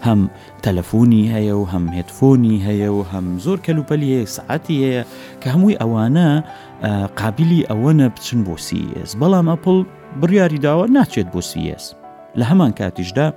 هەم 0.07 0.19
تەلەفۆنی 0.65 1.23
هەیە 1.33 1.55
و 1.61 1.65
هەم 1.73 1.85
هێتفۆنی 1.97 2.57
هەیە 2.67 2.89
و 2.97 3.01
هەم 3.11 3.25
زۆر 3.45 3.57
کەلوپەلی 3.67 4.09
هەیە 4.15 4.27
سعاتی 4.37 4.77
هەیە 4.85 5.03
کە 5.41 5.47
هەمووی 5.53 5.79
ئەوانە 5.81 6.29
قابلی 7.21 7.65
ئەوەنە 7.69 8.07
بچن 8.15 8.39
بۆ 8.47 8.55
سیS 8.67 9.09
بەڵام 9.21 9.47
ئەپل 9.53 9.77
بڕیاری 10.21 10.59
داوە 10.65 10.85
ناچێت 10.97 11.27
بۆ 11.33 11.41
سیS 11.51 11.85
لە 12.39 12.43
هەمان 12.51 12.71
کاتیشدا 12.79 13.27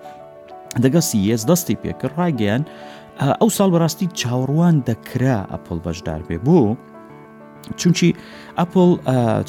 دەگە 0.82 1.00
سیS 1.10 1.42
دەستی 1.50 1.76
پێکرد 1.82 2.14
ڕاگەیان 2.20 2.62
ئەو 3.20 3.48
ساڵ 3.56 3.68
بەڕاستی 3.74 4.06
چاوەڕوان 4.20 4.74
دەکرا 4.90 5.36
ئەپل 5.52 5.78
بەشدار 5.86 6.20
بێ 6.28 6.36
بوو 6.46 6.68
چونچی 7.80 8.08
ئەپل 8.60 8.90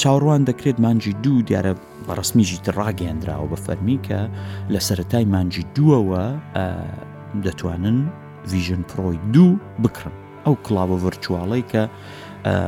چاوەڕوان 0.02 0.42
دەکرێت 0.50 0.78
مانجی 0.86 1.14
دوو 1.24 1.46
دیارە 1.50 1.74
بەڕسمیژی 2.08 2.58
ڕاگەندراوە 2.78 3.46
بە 3.52 3.58
فەرمی 3.66 4.00
کە 4.08 4.20
لە 4.74 4.80
سەتای 4.88 5.26
مانجی 5.36 5.64
دووەوە 5.76 6.26
دەتوانن 7.46 8.00
ویژن 8.52 8.82
پرۆی 8.92 9.18
دوو 9.34 9.52
بکڕن 9.84 10.16
ئەو 10.46 10.56
کلاوە 10.66 10.96
ڤرچواڵی 11.04 11.64
کە 11.72 11.84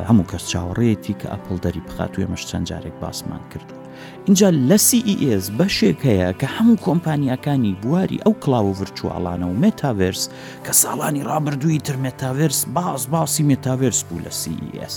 هەموو 0.09 0.29
کەس 0.31 0.43
چاوەڕێتی 0.51 1.13
کە 1.19 1.27
ئەپل 1.33 1.55
دەری 1.65 1.81
بخات 1.87 2.11
و 2.13 2.21
ئێمەش 2.21 2.43
چەند 2.49 2.65
جارێک 2.69 2.95
باسمان 3.03 3.43
کردو 3.51 3.80
اینجا 4.25 4.49
لە 4.69 4.77
CES 4.89 5.43
بەشێک 5.59 5.97
هەیە 6.09 6.29
کە 6.41 6.47
هەموو 6.57 6.81
کۆمپانیەکانی 6.87 7.73
بواری 7.81 8.19
ئەو 8.25 8.33
کلااو 8.43 8.75
ڤرچوالانە 8.79 9.43
و 9.49 9.59
متاڤرس 9.63 10.23
کە 10.65 10.71
ساڵانی 10.83 11.25
ڕابردووی 11.29 11.79
تر 11.87 11.95
متاڤرس 12.05 12.61
باز 12.75 13.01
باسی 13.13 13.43
متاڤرس 13.53 13.99
بوو 14.07 14.19
لە 14.25 14.31
CES 14.43 14.93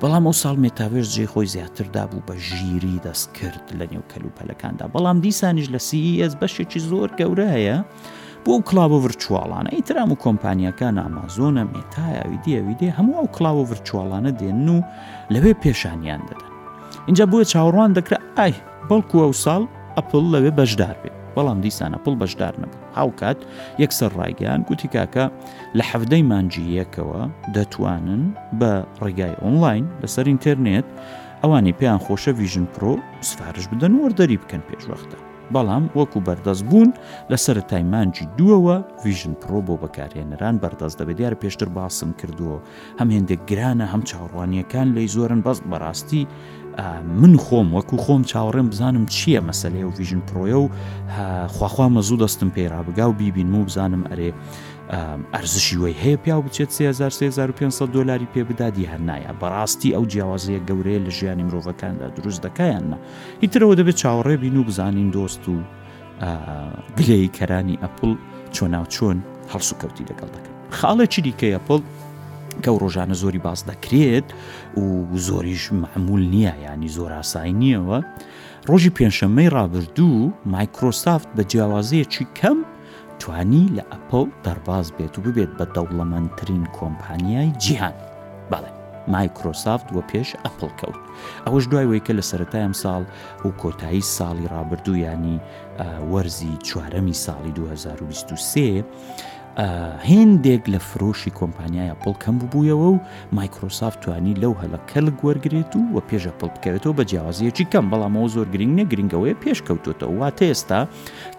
بەڵام 0.00 0.24
ئەو 0.28 0.34
ساڵ 0.42 0.56
متاڤرس 0.66 1.08
جێ 1.16 1.26
خۆی 1.32 1.48
زیاتردا 1.54 2.04
بوو 2.10 2.22
بە 2.28 2.34
ژیری 2.48 2.98
دەست 3.06 3.28
کرد 3.38 3.64
لە 3.80 3.84
نێو 3.92 4.04
کەلوپەلەکاندا 4.12 4.84
بەڵام 4.94 5.18
دیسانیش 5.24 5.68
لە 5.74 5.80
CES 5.88 6.32
بەشێکی 6.42 6.80
زۆر 6.90 7.08
گەورە 7.20 7.46
هەیە. 7.56 7.78
بۆ 8.44 8.54
کلااو 8.68 9.00
ڤرچوالانە 9.08 9.70
ئیترام 9.76 10.10
و 10.12 10.20
کۆمپانیەکان 10.24 10.94
ئامازۆنە 11.02 11.62
مێتایاوی 11.72 12.38
دیەوی 12.44 12.74
دێ 12.80 12.88
هەموو 12.98 13.18
ئەو 13.20 13.26
کلااو 13.36 13.68
ڤرچوالانە 13.70 14.30
دێن 14.40 14.68
و 14.76 14.78
لەوێ 15.34 15.52
پێشانیان 15.62 16.22
دەدەن 16.28 16.51
اینجا 17.06 17.26
بووە 17.30 17.44
چاوەڕوان 17.52 17.90
دەکرا 17.98 18.18
ئای 18.38 18.52
بەڵکو 18.90 19.16
ئەو 19.24 19.32
ساڵ 19.44 19.62
ئەپل 19.96 20.24
لەوێ 20.34 20.50
بەشدار 20.60 20.96
بێت 21.02 21.16
بەڵام 21.36 21.58
دیسانە 21.64 21.98
پڵ 22.04 22.14
بەشدار 22.22 22.54
نەبوو 22.62 22.82
هاوکات 22.98 23.38
یەکسەر 23.82 24.10
ڕایگەیان 24.20 24.60
گوتی 24.68 24.88
کاکە 24.94 25.24
لە 25.78 25.82
حەفدەی 25.90 26.22
مانجی 26.30 26.64
یەکەوە 26.80 27.20
دەتوانن 27.54 28.22
بە 28.60 28.72
ڕێگای 29.04 29.34
ئۆنلاین 29.42 29.84
لەسەر 30.02 30.24
ئینتەرنێت 30.30 30.86
ئەوانی 31.42 31.72
پێیان 31.78 32.00
خۆشە 32.06 32.32
ویژن 32.40 32.66
پرۆ 32.74 32.94
سفارش 33.30 33.64
بدەن 33.72 33.92
وەردەری 34.02 34.38
بکەن 34.42 34.62
پێشوەختە 34.68 35.18
بەڵام 35.54 35.84
وەکو 35.98 36.18
بەردەست 36.26 36.64
بوون 36.70 36.90
لەسەر 37.32 37.56
تایمانجی 37.70 38.26
دووەوە 38.38 38.76
ویژن 39.04 39.32
پرۆ 39.42 39.58
بۆ 39.66 39.74
بەکارهێنەران 39.82 40.54
بەردەست 40.62 40.96
دەبێت 41.00 41.16
دیارە 41.20 41.36
پێشتر 41.42 41.68
باسم 41.76 42.10
کردووە 42.20 42.58
هەم 43.00 43.08
هێندێک 43.14 43.40
گرانە 43.50 43.86
هەم 43.92 44.02
چاوەڕوانیەکان 44.10 44.88
لی 44.96 45.06
زۆرن 45.14 45.40
بەست 45.46 45.64
بەڕاستی 45.70 46.22
من 47.04 47.36
خۆم 47.36 47.68
وەکو 47.76 47.96
خۆم 48.04 48.22
چاوەڕێم 48.32 48.68
بزانم 48.72 49.06
چییە 49.06 49.40
مەسلەیە 49.48 49.84
و 49.88 49.92
ویژن 49.96 50.20
پرۆیە 50.28 50.56
و 50.58 50.68
خواخوا 51.48 51.88
مەزوو 51.88 52.18
دەستم 52.26 52.50
پێرا 52.58 52.82
بگا 52.88 53.10
و 53.10 53.12
بیبین 53.12 53.54
و 53.54 53.64
بزانم 53.64 54.04
ئەرێ 54.04 54.30
ئەرزشی 55.34 55.76
وی 55.76 55.94
هەیە 56.02 56.16
پیا 56.18 56.40
بچێت 56.42 56.70
3500 56.70 57.86
دلاری 57.88 58.26
پێ 58.34 58.38
بدادی 58.38 58.86
هەرنایە 58.86 59.32
بەڕاستی 59.40 59.92
ئەو 59.94 60.04
جیاوازەیە 60.10 60.60
گەورەیە 60.68 61.00
لە 61.06 61.10
ژیانی 61.10 61.42
مرۆڤەکاندا 61.48 62.08
دروست 62.16 62.42
دەکەیاننا 62.46 62.96
ئیترەوە 63.42 63.74
دەبێت 63.78 63.96
چاوەڕێ 63.96 64.36
بین 64.42 64.56
و 64.56 64.64
بزانین 64.64 65.10
دۆست 65.10 65.48
و 65.48 65.54
گلەی 66.98 67.28
کەرانی 67.34 67.78
ئەپل 67.82 68.12
چۆناو 68.56 68.84
چۆن 68.94 69.18
هەڵسوکەوتی 69.52 70.04
لەگەڵ 70.10 70.28
دەکەن 70.36 70.52
خاڵێکی 70.80 71.22
دیکە 71.26 71.46
ئەپل 71.54 71.80
کە 72.64 72.70
و 72.70 72.78
ڕۆژانە 72.82 73.14
زۆری 73.22 73.38
باز 73.46 73.60
دەکرێت 73.70 74.24
و 74.80 74.84
زۆریش 75.26 75.64
معمول 75.72 76.22
نییە 76.34 76.54
ینی 76.64 76.88
زۆر 76.96 77.12
ئاسایی 77.18 77.52
نییەوە 77.62 77.98
ڕۆژی 78.68 78.92
پێنجشەمەی 78.96 79.52
ڕابردوو 79.56 80.30
مایکرۆسافت 80.54 81.28
بە 81.36 81.42
جیاوازەیەکی 81.50 82.24
کەم 82.38 82.58
توانی 83.20 83.66
لە 83.76 83.84
ئەپل 83.92 84.26
دەرباز 84.44 84.86
بێت 84.96 85.14
و 85.18 85.22
ببێت 85.26 85.52
بە 85.58 85.64
دەوڵەمەندترین 85.74 86.64
کۆمپانیای 86.76 87.50
جیهان 87.64 87.96
بەڵێ 88.50 88.70
مایکرۆسافت 89.14 89.88
وە 89.94 90.02
پێش 90.10 90.28
ئەپل 90.44 90.68
کەوت 90.80 91.00
ئەوەش 91.46 91.64
دوایەوەی 91.70 92.04
کە 92.06 92.12
لە 92.18 92.22
سەتایم 92.30 92.74
ساڵ 92.82 93.02
و 93.44 93.48
کۆتایی 93.62 94.02
ساڵی 94.16 94.46
ڕابردوو 94.54 94.96
ینی 95.08 95.36
وەرزی 96.12 96.54
چوارەمی 96.68 97.16
ساڵی 97.24 97.52
2023 97.52 98.84
هێندێک 100.10 100.62
لە 100.72 100.78
فرۆشی 100.88 101.30
کۆمپانیایە 101.38 101.94
پڵ 102.02 102.12
کەم 102.22 102.34
بووبوویەوە 102.40 102.88
و 102.92 103.02
مایکرۆسافت 103.36 103.98
توانی 104.02 104.38
لەو 104.42 104.52
هەلە 104.62 104.78
کەل 104.90 105.06
گوەرگێت 105.20 105.72
و 105.76 105.80
وە 105.94 106.02
پێشە 106.10 106.32
پڵ 106.38 106.48
بکەوێتەوە 106.54 106.96
بە 106.98 107.04
جیاوازیەکی 107.10 107.68
کەم 107.72 107.84
بەڵامەوە 107.90 108.32
زۆر 108.34 108.46
گرنگ 108.52 108.72
نە 108.80 108.84
گرنگەوەی 108.90 109.38
پێشکەوتوتەوە 109.44 110.14
واتە 110.20 110.44
ئێستا 110.50 110.80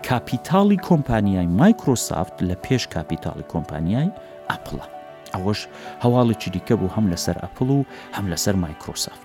کاپیتاڵی 0.07 0.79
کۆمپانیای 0.89 1.47
مایکرۆسافت 1.59 2.35
لە 2.49 2.55
پێش 2.65 2.83
کاپیتاڵی 2.95 3.45
کۆمپانیای 3.53 4.07
ئەپڵە 4.51 4.85
ئەوەش 5.33 5.59
هەواڵی 6.03 6.35
چریکە 6.41 6.73
بوو 6.79 6.93
هەم 6.95 7.05
لەسەر 7.13 7.35
ئەپل 7.43 7.67
و 7.75 7.85
هەم 8.17 8.25
لەسەر 8.33 8.55
مایکرۆسافت 8.65 9.22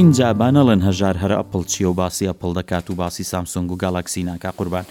اینجا 0.00 0.30
بانەڵێن 0.40 0.82
هەژار 0.88 1.16
هەر 1.22 1.32
ئەپل 1.40 1.62
چیە 1.72 1.84
و 1.84 1.92
باسی 2.00 2.28
ئەپل 2.30 2.52
دەکات 2.60 2.86
و 2.90 2.94
باسی 3.00 3.24
سامسۆنگ 3.32 3.70
و 3.72 3.76
گالاکسی 3.82 4.22
ناکە 4.30 4.46
قوربان 4.58 4.84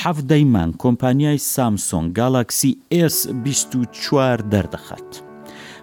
حەف 0.00 0.18
دەیمان 0.32 0.70
کۆمپانیای 0.82 1.38
سامسۆنگ 1.54 2.08
گالاکسی 2.18 2.70
S24 3.10 4.12
دەردەخات. 4.52 5.10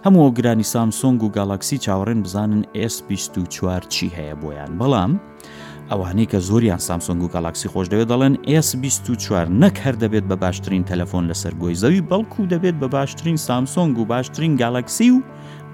هەموو 0.05 0.27
گرانی 0.37 0.63
سامسۆنگ 0.73 1.23
و 1.23 1.29
گالاکسی 1.29 1.77
چاوەڕێن 1.77 2.17
بزانن 2.25 2.63
S24 2.91 3.47
چی 3.95 4.07
هەیە 4.15 4.35
بۆیان 4.43 4.71
بەڵام 4.79 5.11
ئەوانەی 5.91 6.25
کە 6.31 6.39
زۆریان 6.49 6.81
سامسۆنگ 6.87 7.21
و 7.23 7.27
گالاکسی 7.33 7.67
خۆش 7.71 7.87
دەوێت 7.91 8.07
دەڵێن 8.11 8.35
S24 8.65 9.31
نەک 9.61 9.75
هەر 9.85 9.95
دەبێت 10.03 10.23
بە 10.29 10.35
باشترین 10.43 10.83
تەلەفۆن 10.89 11.25
لەسەر 11.31 11.53
گۆی 11.61 11.75
زەوی 11.81 12.03
بەڵکو 12.09 12.41
دەبێت 12.51 12.75
بە 12.81 12.87
باشترین 12.95 13.35
سامسۆنگ 13.47 13.95
و 13.99 14.05
باشترین 14.13 14.53
گالاکسی 14.61 15.09
و 15.11 15.17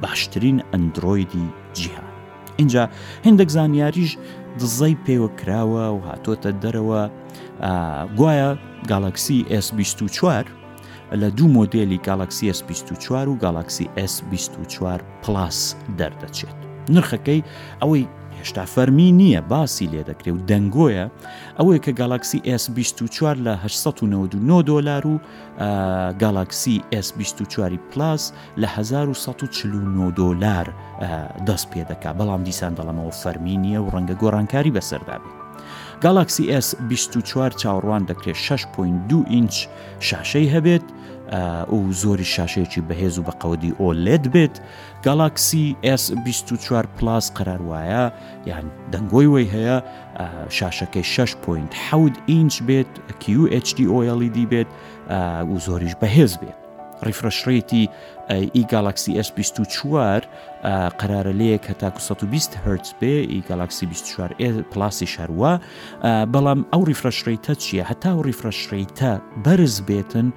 باشترین 0.04 0.58
ئەندرویدی 0.74 1.48
جیهان 1.78 2.11
اینجا 2.62 2.84
هندێک 3.28 3.50
زانیاریش 3.58 4.12
دزەی 4.60 4.96
پێوە 5.06 5.30
کراوە 5.40 5.86
و 5.96 6.00
هاتۆتە 6.10 6.50
دەرەوە 6.64 7.02
گوایە 8.18 8.50
گالاکسی 8.92 9.40
S24 9.66 10.46
لە 11.22 11.28
دوو 11.38 11.48
مۆدلی 11.58 11.98
گالاکسی 12.08 12.46
S24 12.58 13.12
و 13.30 13.36
گالاکسی 13.44 13.86
S24 14.12 14.84
پلاس 15.24 15.60
دەردەچێت 16.00 16.58
نرخەکەی 16.96 17.44
ئەوەی 17.82 18.04
هێشتا 18.42 18.66
فەرمی 18.76 19.12
نییە 19.20 19.42
باسی 19.52 19.90
لێ 19.94 20.02
دەکرێت 20.10 20.36
و 20.36 20.46
دەنگۆیە 20.50 21.06
ئەوەیە 21.58 21.80
کە 21.86 21.92
گالاکسی 22.00 22.40
S24 22.62 23.20
لە 23.46 23.54
1999 23.66 24.62
دلار 24.70 25.04
و 25.12 25.16
گالاکسی 26.22 26.76
S24 27.06 27.60
پلاس 27.92 28.24
لە 28.62 28.68
1940 28.78 30.12
دلار 30.20 30.68
دەست 31.48 31.68
پێ 31.72 31.84
دەکا 31.92 32.12
بەڵام 32.20 32.42
دیسان 32.44 32.74
دەڵمەوە 32.78 33.14
فەرمی 33.24 33.56
نییە 33.64 33.78
و 33.82 33.90
ڕەنگە 33.94 34.16
گۆڕانکاری 34.22 34.72
بەسەردابێت. 34.78 35.38
گالاکسی 36.04 36.44
S24 36.62 37.52
چاوەڕوان 37.62 38.04
دەکرێت 38.10 38.38
6.2 38.50 39.14
ئینچ 39.34 39.56
شاشەی 40.10 40.50
هەبێت 40.54 40.86
و 41.72 41.92
زۆری 41.92 42.24
شاشەیەکی 42.26 42.80
بەهێز 42.90 43.16
و 43.20 43.24
بە 43.28 43.34
قەودی 43.42 43.74
ئۆلێت 43.80 44.26
بێت 44.34 44.56
گالاکسی 45.06 45.66
S24 46.00 46.70
پلاس 46.98 47.26
قرار 47.38 47.62
وایە 47.70 48.06
یان 48.50 48.66
دەنگۆی 48.94 49.28
وی 49.34 49.48
هەیە 49.56 49.78
شاشەکەی 50.58 51.04
6.7 51.04 51.96
ئینچ 52.30 52.54
بێت 52.68 52.92
QHD 53.24 53.80
OLED 53.98 54.38
بێت 54.52 54.68
و 55.54 55.58
زۆریش 55.66 55.94
بەهێز 56.02 56.34
بێت 56.42 56.61
ڕیفرەشڕێتی 57.08 57.84
ئی 58.56 58.62
گالاکسی 58.74 59.12
S24 59.24 60.22
قرارە 61.02 61.34
لەیەک 61.40 61.64
هە 61.70 61.76
تاکو 61.82 62.00
120 62.00 62.58
هرت 62.66 62.88
بێ 63.02 63.16
ئی 63.32 63.40
گالاکسی 63.50 63.86
24 63.86 64.72
پلاسی 64.72 65.06
شاروە 65.14 65.54
بەڵام 66.34 66.60
ئەو 66.74 66.82
ریفرەشڕێتە 66.92 67.54
چییە 67.64 67.84
هەتا 67.92 68.10
و 68.18 68.22
ریفرەشڕێتە 68.30 69.12
بەرز 69.46 69.76
بێتن 69.88 70.28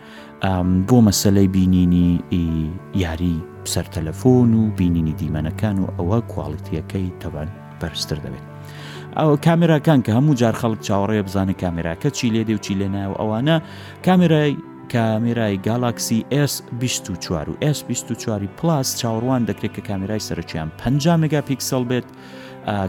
بۆ 0.88 0.96
مەسلەی 1.06 1.48
بینینی 1.54 2.08
e 2.32 2.44
یاری 3.04 3.36
سەر 3.72 3.86
تەلەفۆن 3.94 4.50
و 4.60 4.62
بینینی 4.78 5.14
دیمەنەکان 5.20 5.76
و 5.80 5.86
ئەوە 5.98 6.18
کواڵیتیەکەی 6.32 7.08
تەوان 7.20 7.48
بەرزتر 7.80 8.18
دەبێت. 8.24 8.44
ئەو 9.18 9.30
کامێراکان 9.46 9.98
کە 10.04 10.10
هەموو 10.16 10.34
جار 10.40 10.54
خەڵک 10.60 10.80
چاوەڕێ 10.86 11.20
بزانە 11.26 11.54
کامێراکە 11.62 12.08
چی 12.16 12.26
لێ 12.34 12.42
دێ 12.48 12.54
و 12.56 12.60
چی 12.64 12.74
لێنایە 12.78 13.08
و 13.10 13.16
ئەوانە 13.20 13.56
کامێرای 14.06 14.52
کامێرای 14.92 15.58
گالاکسی 15.58 16.24
S24 16.30 17.30
و 17.32 17.74
S24 17.74 18.28
پلاس 18.56 19.02
چاوەڕوان 19.04 19.48
دەکرێت 19.50 19.76
کە 19.76 19.82
کامێرای 19.88 20.20
سەرچیان 20.28 20.68
5 20.78 21.08
مگا 21.08 21.40
پیکسل 21.40 21.84
بێت 21.84 22.04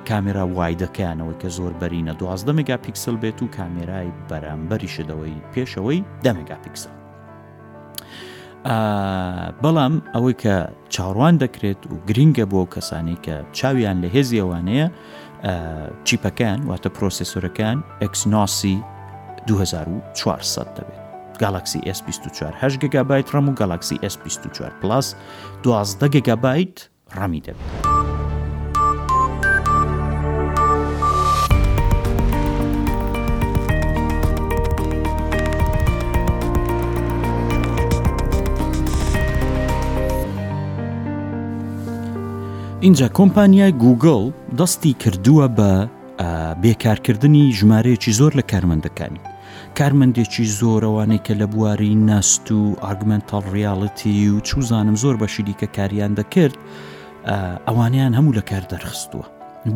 کامێرا 0.09 0.45
وای 0.55 0.75
دەکەیانەوەی 0.77 1.41
کە 1.43 1.47
زۆر 1.47 1.73
بەرینە 1.81 2.13
12 2.19 2.51
مگا 2.51 2.77
پیکسل 2.77 3.15
بێت 3.15 3.41
و 3.43 3.47
کامێرای 3.47 4.07
بەرامبەریشدەوەی 4.29 5.53
پێشەوەی 5.57 6.01
دە 6.25 6.29
مگا 6.33 6.55
پیکسل 6.63 6.91
بەڵام 9.63 9.93
ئەوەی 10.15 10.35
کە 10.45 10.55
چاڕوان 10.93 11.35
دەکرێت 11.43 11.81
و 11.91 11.95
گرینگە 12.07 12.45
بۆ 12.51 12.61
کەسانی 12.75 13.17
کە 13.25 13.35
چاویان 13.57 13.97
لە 14.03 14.07
هێزی 14.15 14.39
ئەوانەیە 14.41 14.87
چیپەکان 16.07 16.59
واتە 16.69 16.89
پرۆسسۆرەکان 16.97 17.77
ئەکسناسی 18.01 18.75
2400 19.47 20.65
دەبێت 20.77 21.04
گالاکسی 21.39 21.79
S24 21.79 22.53
8 22.61 22.79
گگابیت 22.85 23.29
ڕم 23.35 23.49
و 23.49 23.53
گالاکسی 23.53 23.95
S24 24.03 24.61
پلاس 24.81 25.15
12 25.63 26.07
گگابیت 26.19 26.77
ڕەمی 27.15 27.41
دەبێت. 27.45 27.85
اینجا 42.81 43.07
کۆمپانیای 43.17 43.71
گوگل 43.71 44.31
دەستی 44.59 44.93
کردووە 45.01 45.47
بە 45.57 45.73
بێکارکردنی 46.61 47.45
ژمارەیەکی 47.57 48.11
زۆر 48.19 48.31
لە 48.33 48.41
کارمەندەکانی 48.51 49.19
کارمەندێکی 49.79 50.45
زۆرەوانەی 50.59 51.19
کە 51.25 51.33
لە 51.41 51.47
بواری 51.53 51.95
نست 52.09 52.45
و 52.51 52.61
ئارگمنتال 52.83 53.41
ریاڵەتی 53.55 54.17
و 54.31 54.39
چوزانم 54.49 54.95
زۆر 55.03 55.15
بەشی 55.21 55.43
دیکە 55.47 55.67
کاریان 55.77 56.13
دەکرد 56.19 56.55
ئەوانیان 57.67 58.13
هەموو 58.17 58.33
لە 58.37 58.43
کار 58.49 58.63
دەرخستووە 58.71 59.25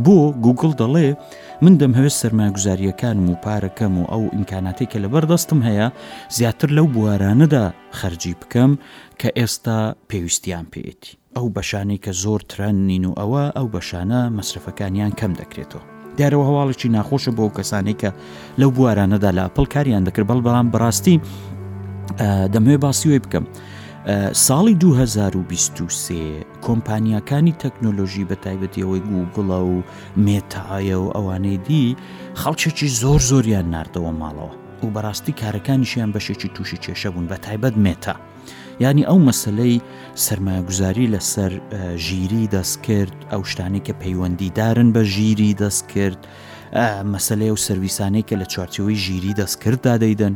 بۆ 0.06 0.20
گوگل 0.46 0.72
دەڵێ 0.82 1.10
من 1.64 1.74
دەمهوێت 1.82 2.16
سەرماگوزاریەکانم 2.22 3.26
و 3.32 3.40
پارەکەم 3.46 3.94
و 3.96 4.04
ئەو 4.12 4.24
ئیمکاناتی 4.36 4.88
کە 4.92 4.98
لە 5.04 5.08
بەردەستم 5.14 5.60
هەیە 5.68 5.88
زیاتر 6.38 6.70
لەو 6.78 6.86
بوارانەدا 6.96 7.66
خەرجی 8.00 8.34
بکەم 8.42 8.72
کە 9.20 9.28
ئێستا 9.40 9.80
پێویستیان 10.10 10.66
پێێتی 10.74 11.14
ئەو 11.38 11.46
بەشانی 11.56 11.98
کە 12.06 12.12
زۆر 12.24 12.42
ترەن 12.52 12.78
نین 12.90 13.06
و 13.06 13.14
ئەوە 13.22 13.44
ئەو 13.58 13.68
بەشانە 13.74 14.22
مەصرفەکانیان 14.38 15.12
کەم 15.20 15.34
دەکرێتەوە 15.42 15.99
دیارەوە 16.18 16.46
هەواڵێکی 16.50 16.90
ناخۆشە 16.96 17.32
بۆ 17.38 17.46
کەسانی 17.58 17.96
کە 18.02 18.10
لەو 18.60 18.70
بوارانەدا 18.78 19.32
لە 19.38 19.44
پڵ 19.56 19.66
کاریان 19.74 20.04
دەکرد 20.08 20.28
بەڵ 20.30 20.40
بەڵام 20.46 20.68
بڕاستی 20.74 21.16
دەموێ 22.54 22.78
باسیوێ 22.84 23.20
بکەم. 23.26 23.46
ساڵی 24.48 24.76
2023 24.80 26.46
کۆمپانیەکانی 26.66 27.58
تەکنۆلۆژی 27.64 28.28
بە 28.30 28.36
تایبەتیەوەی 28.46 29.04
گوگڵە 29.10 29.60
و 29.70 29.84
مێتایە 30.26 30.98
و 31.04 31.12
ئەوانەی 31.16 31.58
دی 31.68 31.86
خەڵچێکی 32.42 32.88
زۆر 33.02 33.20
زۆریان 33.30 33.68
نردەوە 33.76 34.12
ماڵەوە 34.22 34.54
و 34.84 34.88
بەڕاستی 34.96 35.38
کارەکانیشیان 35.42 36.10
بەشێکی 36.16 36.50
تووشی 36.56 36.80
کێشە 36.84 37.10
بوون 37.14 37.28
بە 37.32 37.38
تایبەت 37.46 37.76
مێتا. 37.86 38.16
ینی 38.82 39.04
ئەو 39.08 39.20
مەسلەی 39.30 39.82
سرمایەگوزاری 40.26 41.12
لەسەر 41.14 41.52
ژیری 42.06 42.48
دەست 42.54 42.78
کرد 42.88 43.16
ئەو 43.32 43.42
شتانی 43.52 43.82
کە 43.86 43.94
پەیوەندیدارن 44.04 44.94
بە 44.96 44.98
ژیری 45.04 45.54
دەست 45.62 45.88
کرد 45.94 46.20
مەسلەی 47.14 47.50
و 47.50 47.56
سرویسانەی 47.56 48.24
کە 48.30 48.36
لە 48.42 48.46
چارچەوەی 48.54 49.00
ژیری 49.06 49.34
دەستکرددا 49.40 49.96
دەیدەن 50.04 50.34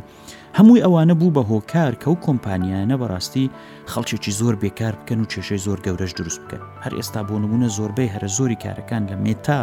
هەمووی 0.58 0.80
ئەوانە 0.84 1.14
بوو 1.20 1.34
بە 1.36 1.42
هۆکار 1.50 1.92
کە 2.02 2.08
و 2.08 2.16
کۆمپانیانە 2.26 2.96
بەڕاستی 3.00 3.50
خەڵکێکی 3.92 4.32
زۆر 4.40 4.54
بێکار 4.62 4.94
بکەن 5.00 5.18
و 5.20 5.30
کێشەی 5.32 5.60
زۆر 5.66 5.78
گەورەش 5.86 6.12
دروست 6.18 6.40
بکەن 6.44 6.62
هەر 6.84 6.92
ئێستا 6.98 7.20
بۆ 7.28 7.34
نبوونە 7.42 7.68
زۆربەی 7.76 8.12
هەرە 8.14 8.28
زۆری 8.38 8.56
کارەکان 8.64 9.02
لە 9.10 9.16
مێتا 9.24 9.60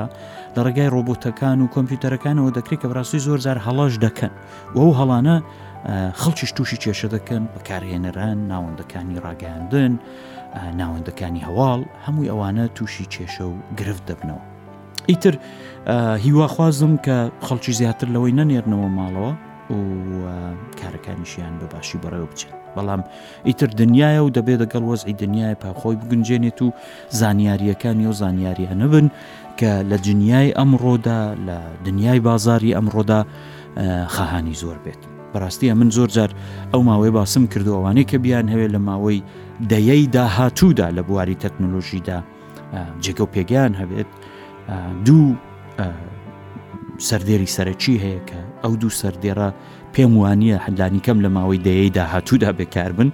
لە 0.55 0.59
ڕێگای 0.65 0.91
ڕۆبۆتەکان 0.95 1.57
و 1.61 1.71
کۆمپیوتەرەکانەوە 1.75 2.51
دەکرێت 2.57 2.79
کە 2.81 2.87
بەڕاستی 2.91 3.21
زۆر 3.27 3.39
زار 3.45 3.57
هەڵاش 3.67 3.93
دەکەن 4.05 4.31
و 4.75 4.75
ئەو 4.79 4.91
هەڵانە 4.99 5.37
خەڵکیش 6.21 6.51
تووشی 6.55 6.77
کێشە 6.83 7.07
دەکەن 7.15 7.43
بەکارهێنەران 7.55 8.37
ناوەندەکانی 8.51 9.17
ڕاگەاندن 9.25 9.93
ناوەندەکانی 10.79 11.41
هەواڵ 11.47 11.79
هەمووی 12.05 12.29
ئەوانە 12.31 12.65
تووشی 12.75 13.05
کێشە 13.13 13.41
و 13.51 13.53
گرفت 13.79 14.03
دەبنەوە 14.09 14.43
ئیتر 15.09 15.35
هیواخوازم 16.25 16.93
کە 17.05 17.17
خەڵکی 17.47 17.71
زیاتر 17.79 18.07
لەوەی 18.15 18.33
نەنێرنەوە 18.39 18.87
ماڵەوە 18.97 19.33
و 19.75 20.23
کارەکانیشیان 20.79 21.53
بە 21.61 21.65
باشی 21.73 21.97
بەڕێوە 22.03 22.27
بچێت 22.31 22.55
بەڵام 22.75 23.01
ئیتر 23.47 23.69
دنیاە 23.81 24.21
و 24.25 24.29
دەبێت 24.37 24.59
دەگەڵ 24.63 24.83
وەزعی 24.91 25.13
دنیای 25.23 25.55
پاخۆی 25.63 25.95
بگنجێنێت 26.01 26.59
و 26.65 26.67
زانیاریەکانی 27.19 28.05
و 28.09 28.13
زانیاریە 28.21 28.73
نەبن 28.81 29.07
کە 29.59 29.71
لە 29.89 29.97
جنیای 30.05 30.51
ئەمڕۆدا 30.57 31.21
لە 31.47 31.57
دنیای 31.85 32.19
بازاری 32.27 32.75
ئەمڕۆدا 32.77 33.19
خەهانی 34.15 34.55
زۆر 34.63 34.77
بێت 34.85 35.01
بەڕاستیە 35.33 35.73
من 35.79 35.89
زۆر 35.97 36.09
جار 36.17 36.31
ئەو 36.71 36.81
ماوەی 36.89 37.11
باسم 37.17 37.43
کردووانەی 37.53 38.05
کە 38.11 38.15
بیان 38.23 38.45
هەوێت 38.53 38.71
لە 38.75 38.79
ماوەی 38.89 39.19
دەیەی 39.71 40.03
داهاتوودا 40.15 40.87
لە 40.97 41.01
بواری 41.07 41.37
تەکنۆلۆژیدا 41.43 42.19
جێگە 43.03 43.21
و 43.23 43.29
پێگیان 43.35 43.73
هەبێت 43.81 44.09
دوو 45.05 45.25
سەردێری 47.07 47.49
سەرەکی 47.55 47.95
هەیە 48.03 48.21
کە 48.29 48.39
ئەو 48.63 48.73
دوو 48.81 48.89
سەردێرە 49.01 49.49
پێم 49.95 50.11
وانە 50.21 50.55
هەندانیکەم 50.65 51.17
لە 51.25 51.29
ماوەی 51.37 51.59
دەیەی 51.67 51.91
داهاتوودا 51.97 52.51
بێکار 52.59 52.91
بن 52.99 53.09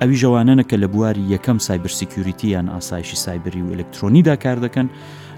ئەوی 0.00 0.16
ژەوانانە 0.22 0.64
کە 0.70 0.76
لە 0.82 0.88
بواری 0.94 1.28
یەکەم 1.34 1.58
سایبرسیکیوریتی 1.68 2.48
یان 2.54 2.66
ئاسایشی 2.74 3.16
سایبری 3.24 3.62
و 3.64 3.72
ئەلکترۆنیدا 3.74 4.34
کار 4.44 4.58
دەکەن 4.64 4.86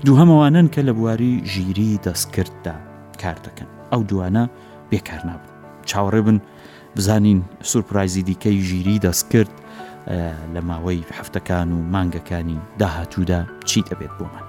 دوو 0.07 0.17
هەمەوانن 0.21 0.67
کە 0.75 0.81
لە 0.89 0.93
بواری 0.99 1.33
ژیری 1.55 2.01
دەستکرددا 2.07 2.75
کار 3.23 3.37
دەکەن 3.47 3.69
ئەو 3.93 4.03
دوانە 4.11 4.45
بێکار 4.91 5.23
نابن 5.31 5.52
چاوەڕێ 5.91 6.21
بن 6.27 6.39
بزانین 6.97 7.41
سورپرایزی 7.63 8.23
دیکەی 8.23 8.47
ژیری 8.69 9.01
دەست 9.05 9.27
کرد 9.33 9.51
لە 10.55 10.61
ماوەی 10.69 11.05
هەفتەکان 11.19 11.69
و 11.73 11.79
مانگەکانی 11.93 12.59
داهاتوودا 12.79 13.41
چی 13.69 13.83
دەبێت 13.91 14.15
بۆمان. 14.19 14.45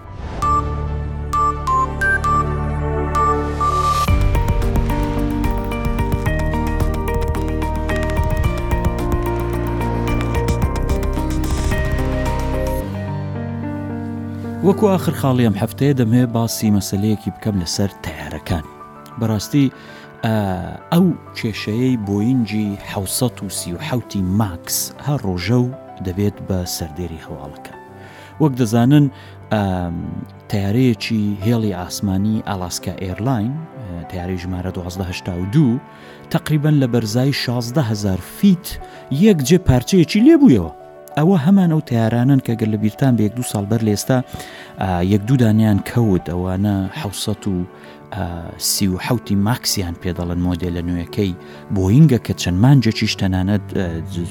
وەکو 14.68 14.86
آخر 14.96 15.12
خاڵی 15.20 15.46
ئەم 15.50 15.56
هەفتەیە 15.64 15.94
دەمێ 16.00 16.24
باسی 16.34 16.72
مەسلەیەکی 16.78 17.32
بکەم 17.36 17.56
لەسەر 17.62 17.90
تیارەکان. 18.04 18.64
بەڕاستی 19.20 19.66
ئەو 20.92 21.06
کێشەیەی 21.38 21.98
بۆینجی 22.06 22.70
حوتی 23.80 24.22
ماکس 24.40 24.78
هەر 25.08 25.20
ڕۆژە 25.28 25.52
و 25.62 25.70
دەبێت 26.06 26.36
بە 26.50 26.60
سەردێری 26.76 27.24
هەواڵەکە 27.26 27.74
وەک 28.42 28.54
دەزانن 28.60 29.06
تیارەیەکی 30.52 31.22
هێڵی 31.46 31.72
ئاسمانی 31.80 32.44
ئالاسکا 32.48 32.94
ئێرلاین 33.04 33.54
تیاری 34.10 34.38
ژمارە 34.44 34.72
1992 34.78 35.80
تقریبن 36.34 36.76
لە 36.82 36.88
بەرزای 36.94 37.32
16هزار 37.44 38.22
فیت 38.38 38.66
یەک 39.28 39.38
جێ 39.48 39.58
پارچەیەکی 39.68 40.20
لێبوویەوە 40.28 40.72
ئەوە 41.18 41.36
هەمان 41.46 41.70
ئەو 41.74 41.82
تیارانن 41.90 42.40
کە 42.46 42.54
گەر 42.60 42.70
لە 42.74 42.78
بیران 42.84 43.16
بە 43.18 43.22
یەک 43.26 43.34
دو 43.38 43.44
ساڵ 43.52 43.66
بەر 43.72 43.82
لێستا 43.88 44.18
یەک 45.14 45.22
دوودانیان 45.30 45.80
کەوت 45.90 46.26
ئەوانە 46.34 46.76
سی 48.58 48.88
و 48.88 48.98
حوتی 48.98 49.36
ماکسیان 49.44 49.96
پێدەڵن 50.04 50.38
مۆدل 50.46 50.74
لە 50.78 50.82
نوێەکەی 50.90 51.32
بۆینگە 51.76 52.20
کە 52.28 52.34
چەند 52.42 52.60
مانجێکیش 52.64 53.14
تەنانەت 53.22 53.66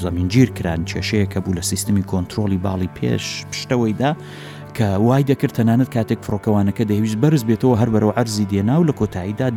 زەمینگیر 0.04 0.48
کران 0.56 0.82
کێشەیە 0.90 1.26
کە 1.32 1.38
بوو 1.44 1.54
لە 1.58 1.62
سیستمی 1.70 2.02
کۆنتترۆلی 2.10 2.60
باڵی 2.66 2.90
پێش 2.98 3.24
پشتەوەیدا 3.52 4.10
کە 4.76 4.86
وای 5.06 5.24
دەکرد 5.30 5.52
تەنانەت 5.58 5.88
کاتێک 5.96 6.20
فڕۆکەوانەکە 6.26 6.82
دەویست 6.90 7.18
بەرز 7.22 7.42
بێتەوە 7.50 7.76
هەر 7.80 7.88
بەرەوە 7.94 8.14
عەرزی 8.18 8.44
دێنا 8.52 8.76
و 8.80 8.88
لە 8.88 8.94
کۆتاییدا 9.00 9.48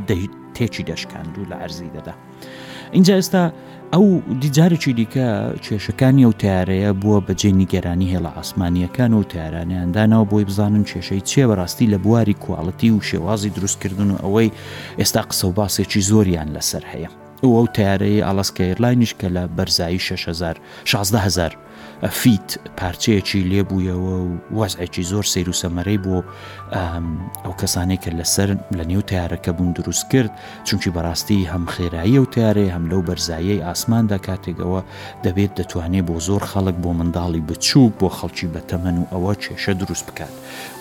تێکی 0.57 0.83
دەشکاند 0.89 1.33
و 1.37 1.43
لە 1.51 1.55
ئەرزی 1.61 1.89
دەدا. 1.95 2.13
اینجا 2.91 3.19
ئێستا 3.21 3.49
ئەو 3.93 4.03
دیجارێکی 4.41 4.93
دیکە 4.99 5.27
کێشەکانی 5.63 6.25
ئەو 6.25 6.33
تیارەیە 6.43 6.91
بووە 7.01 7.19
بەجێ 7.27 7.51
نیگەرانی 7.61 8.11
هێڵە 8.13 8.31
ئاسمانیەکان 8.37 9.11
و 9.13 9.23
تیارانیاندانەوە 9.33 10.27
بۆی 10.31 10.45
بزانن 10.47 10.83
کێشەی 10.89 11.21
چێ 11.29 11.43
بەڕاستی 11.49 11.91
لە 11.93 11.97
بواری 12.03 12.35
کوواڵەتی 12.43 12.89
و 12.91 13.01
شێوازی 13.09 13.49
دروستکردن 13.55 14.09
و 14.11 14.17
ئەوەی 14.23 14.49
ئێستا 14.99 15.21
قسە 15.29 15.45
و 15.45 15.51
باسێکی 15.57 16.01
زۆریان 16.09 16.49
لەسەر 16.55 16.83
هەیە 16.93 17.09
ئەو 17.43 17.51
ئەو 17.57 17.67
تیارەی 17.75 18.23
ئالاسکە 18.27 18.63
ئێرلاینیش 18.67 19.13
کە 19.19 19.27
لە 19.35 19.43
بەرزایی 19.57 19.99
6 19.99 20.29
هزار 20.29 21.55
فیت 22.11 22.55
پارچەیەکی 22.79 23.47
لێبوویەوە 23.51 23.95
و 24.23 24.37
وەزعێکی 24.59 25.03
زۆر 25.11 25.25
سیر 25.33 25.47
و 25.49 25.53
سەمەرەی 25.61 25.99
بۆ 26.05 26.17
ئەو 27.43 27.53
کەسانێک 27.61 27.99
کە 28.03 28.11
لەسەر 28.19 28.49
لە 28.77 28.83
نێو 28.89 29.01
تیارەکە 29.09 29.49
بوون 29.57 29.71
دروست 29.75 30.07
کرد 30.11 30.31
چونکی 30.67 30.91
بەڕاستی 30.95 31.49
هەم 31.51 31.65
خێرایی 31.73 32.17
و 32.21 32.25
تیارێ 32.33 32.67
هەم 32.75 32.83
لەو 32.91 33.01
بەرزاییەی 33.07 33.63
ئاسماندا 33.67 34.17
کاتێکەوە 34.27 34.81
دەبێت 35.23 35.51
دەتوانێت 35.59 36.05
بۆ 36.07 36.15
زۆر 36.27 36.43
خەڵک 36.51 36.75
بۆ 36.83 36.89
منداڵی 36.99 37.45
بچوو 37.49 37.93
بۆ 37.99 38.07
خەڵکی 38.17 38.51
بەتەمەن 38.53 38.97
و 39.03 39.07
ئەوە 39.11 39.33
کێشە 39.43 39.71
دروست 39.81 40.05
بکات 40.09 40.33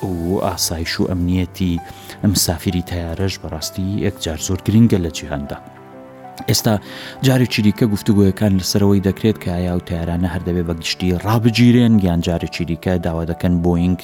و 0.02 0.08
ئاسایش 0.46 0.92
و 1.00 1.08
ئەمنیەتی 1.10 1.72
ئەم 2.22 2.34
سافری 2.46 2.82
تیارەش 2.90 3.34
بەڕاستی 3.42 3.86
یەکجار 4.06 4.38
زۆر 4.46 4.58
گرنگە 4.66 4.98
لە 5.04 5.10
جیهندا. 5.18 5.58
ئێستا 6.48 6.78
جاری 7.26 7.46
چریکە 7.52 7.84
گفتوگویەکان 7.94 8.52
لەسەرەوەی 8.60 9.00
دەکرێت 9.08 9.36
کە 9.42 9.48
ئایا 9.54 9.74
و 9.76 9.82
تیارانە 9.88 10.28
هەردەبێ 10.34 10.62
بە 10.68 10.74
گشتی 10.80 11.14
ڕابگیرێن 11.24 11.94
یان 12.06 12.20
جارە 12.26 12.48
چریکە 12.56 12.92
داوا 13.06 13.24
دەکەن 13.30 13.54
بۆینگ 13.64 14.00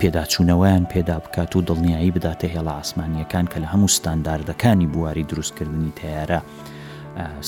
پێداچوونەوەیان 0.00 0.84
پێدا 0.92 1.16
بکات 1.24 1.50
و 1.56 1.64
دڵنیایی 1.68 2.12
بداتە 2.16 2.46
هێڵە 2.54 2.72
ئاسمانیەکان 2.78 3.46
کە 3.52 3.58
لە 3.62 3.68
هەموو 3.72 3.94
ستانداردەکانی 3.96 4.86
بواری 4.92 5.24
دروستکردنی 5.30 5.92
تیارە 6.00 6.40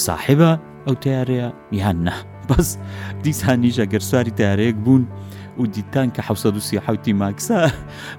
ساحبە 0.05 0.53
ئەو 0.87 0.95
تیارەیە 1.05 1.49
یان 1.81 1.99
نە 2.09 2.15
بەس 2.49 2.69
دیسانیشە 3.25 3.85
گەرسواری 3.93 4.33
تیارەیەک 4.39 4.77
بوون 4.85 5.05
و 5.61 5.67
دیتان 5.75 6.09
کە 6.15 6.21
حوسەدوسی 6.29 6.77
حوتی 6.87 7.15
ماکسە 7.23 7.59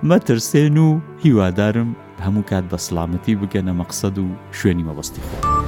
مەترسێن 0.09 0.77
و 0.77 0.99
هیوادارم 1.23 1.95
هەموو 2.25 2.43
کات 2.49 2.65
بە 2.71 2.77
سلامەتی 2.87 3.33
بگەنە 3.41 3.71
مەقصد 3.79 4.15
و 4.17 4.23
شوێنی 4.59 4.83
مەبستی 4.89 5.23
خۆ. 5.27 5.58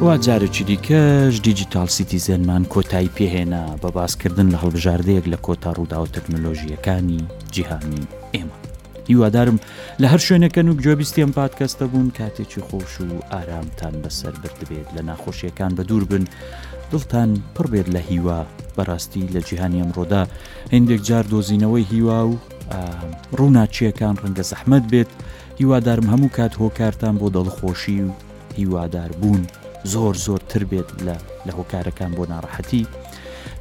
وا 0.00 0.16
جارێکی 0.18 0.64
دیکەش 0.70 1.34
دیجیتال 1.46 1.88
سیتیزەنمان 1.96 2.66
کۆتایی 2.74 3.10
پێهێنا 3.16 3.64
بە 3.82 3.88
باسکردن 3.98 4.48
لە 4.54 4.58
هەڵبژاردەیەک 4.64 5.24
لە 5.32 5.36
کۆتا 5.46 5.70
ڕووداوە 5.78 6.08
تەکنۆلۆژیەکانی 6.16 7.22
جیهانی 7.54 8.02
ئێمە 8.34 8.56
هیوادارم 9.10 9.56
لە 10.02 10.06
هەر 10.12 10.18
شوێنەکەن 10.26 10.66
و 10.68 10.76
گوێبیستیان 10.82 11.30
پادکەستە 11.38 11.84
بوون 11.92 12.10
کاتێکی 12.18 12.60
خۆش 12.68 12.92
و 13.06 13.16
ئارامتان 13.32 13.94
بەسەر 14.02 14.34
بردبێت 14.42 14.88
لە 14.96 15.02
ناخۆشیەکان 15.10 15.70
بە 15.76 15.82
دوور 15.88 16.04
بن 16.10 16.24
دڵتان 16.92 17.30
پڕ 17.56 17.66
بێت 17.72 17.88
لە 17.96 18.00
هیوا 18.10 18.40
بەڕاستی 18.76 19.30
لە 19.34 19.40
جیهانی 19.48 19.82
ئەمڕۆدا 19.82 20.22
هەندێک 20.74 21.00
جار 21.08 21.24
دۆزینەوەی 21.32 21.88
هیوا 21.92 22.20
و 22.30 22.36
ڕووناچیەکان 23.38 24.14
ڕەنگە 24.22 24.44
زەحمد 24.50 24.84
بێت 24.92 25.10
هیوادارم 25.60 26.06
هەموو 26.12 26.34
کات 26.36 26.52
هۆکارتان 26.60 27.14
بۆ 27.20 27.26
دڵخۆشی 27.36 27.96
و 28.06 28.08
هیوادار 28.58 29.12
بوون 29.20 29.44
زۆر 29.92 30.14
زۆرتر 30.26 30.64
بێت 30.70 30.88
لە 31.06 31.16
لە 31.46 31.52
هۆکارەکان 31.58 32.10
بۆ 32.16 32.24
ناڕەحەتی 32.32 32.82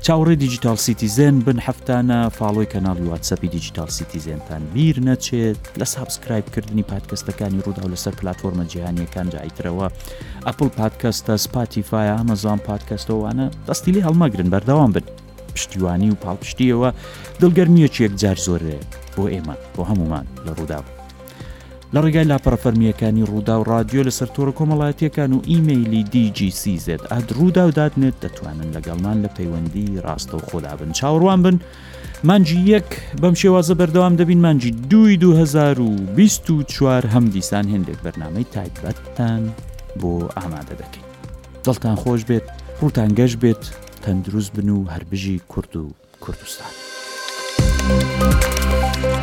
چاوەڕێ 0.05 0.35
دیجیتال 0.43 0.77
سیتیزن 0.85 1.35
بن 1.45 1.59
هەفتانە 1.67 2.17
فاڵۆی 2.37 2.67
کەناڵی 2.73 3.07
واتسەپی 3.11 3.49
دیجیتال 3.55 3.89
سیتیزنتان 3.97 4.61
بیر 4.73 4.95
نەچێت 5.07 5.61
لە 5.79 5.83
سابسکرایبکردنی 5.93 6.85
پادکەستەکانی 6.91 7.63
ڕوودا 7.65 7.83
و 7.85 7.91
لەسەر 7.93 8.13
پلتفۆرمە 8.19 8.63
جیهانیەکان 8.73 9.27
جایترەوە 9.33 9.87
ئەپل 10.47 10.69
پادکەستە 10.79 11.33
سپاتیفاای 11.45 12.13
ئامەزان 12.15 12.59
پادکەستەوەوانە 12.67 13.45
دەستی 13.67 13.91
لێ 13.95 14.01
هەڵمەگرن 14.07 14.49
بەردەوام 14.53 14.91
بن 14.95 15.05
پشتیوانی 15.55 16.11
و 16.11 16.19
پاڵپشتیەوە 16.23 16.89
دڵگەرمیە 17.41 17.87
چێک 17.95 18.11
جار 18.21 18.37
زۆرێ 18.47 18.77
بۆ 19.15 19.23
ئێمە 19.33 19.55
بۆ 19.75 19.81
هەمومان 19.89 20.25
لە 20.45 20.51
ڕووداوە 20.57 21.02
لە 21.93 21.99
ڕێگای 22.03 22.25
لاپەرفەرمیەکانی 22.31 23.23
ڕوودا 23.29 23.55
و 23.59 23.63
رادیۆ 23.73 24.01
لە 24.07 24.11
سەرتۆرە 24.19 24.51
کۆمەڵایەتەکان 24.59 25.31
و 25.33 25.41
ئیممەلی 25.49 26.03
دیجیسیZ 26.13 26.85
ئەدروودا 27.11 27.63
و 27.67 27.71
دادنێت 27.77 28.15
دەتوانن 28.23 28.69
لەگەڵمان 28.75 29.17
لە 29.23 29.29
پەیوەندی 29.37 29.99
ڕاستە 30.05 30.33
و 30.35 30.39
خۆدا 30.49 30.73
بن 30.79 30.91
چاوەڕوان 30.97 31.39
بن 31.45 31.59
مانجی 32.23 32.57
یەک 32.73 32.89
بەم 33.21 33.35
شێوازە 33.41 33.73
بەردەوام 33.79 34.15
دەبین 34.19 34.39
مانجی 34.45 34.71
دوی 34.71 35.17
2024 35.17 37.05
هەم 37.13 37.25
دیسان 37.33 37.65
هێندێک 37.73 37.97
بەرنامەی 38.05 38.45
تایبەتتان 38.53 39.41
بۆ 40.01 40.13
ئامادە 40.37 40.75
دەکەین 40.81 41.07
دڵتان 41.65 41.95
خۆش 42.03 42.21
بێت 42.29 42.47
ڕوتان 42.81 43.11
گەشت 43.17 43.37
بێت 43.43 43.63
تەندروست 44.03 44.53
بن 44.53 44.69
و 44.69 44.83
هەربژی 44.93 45.41
کورد 45.49 45.75
و 45.75 45.87
کوردستان. 46.21 46.71
thank 47.85 49.22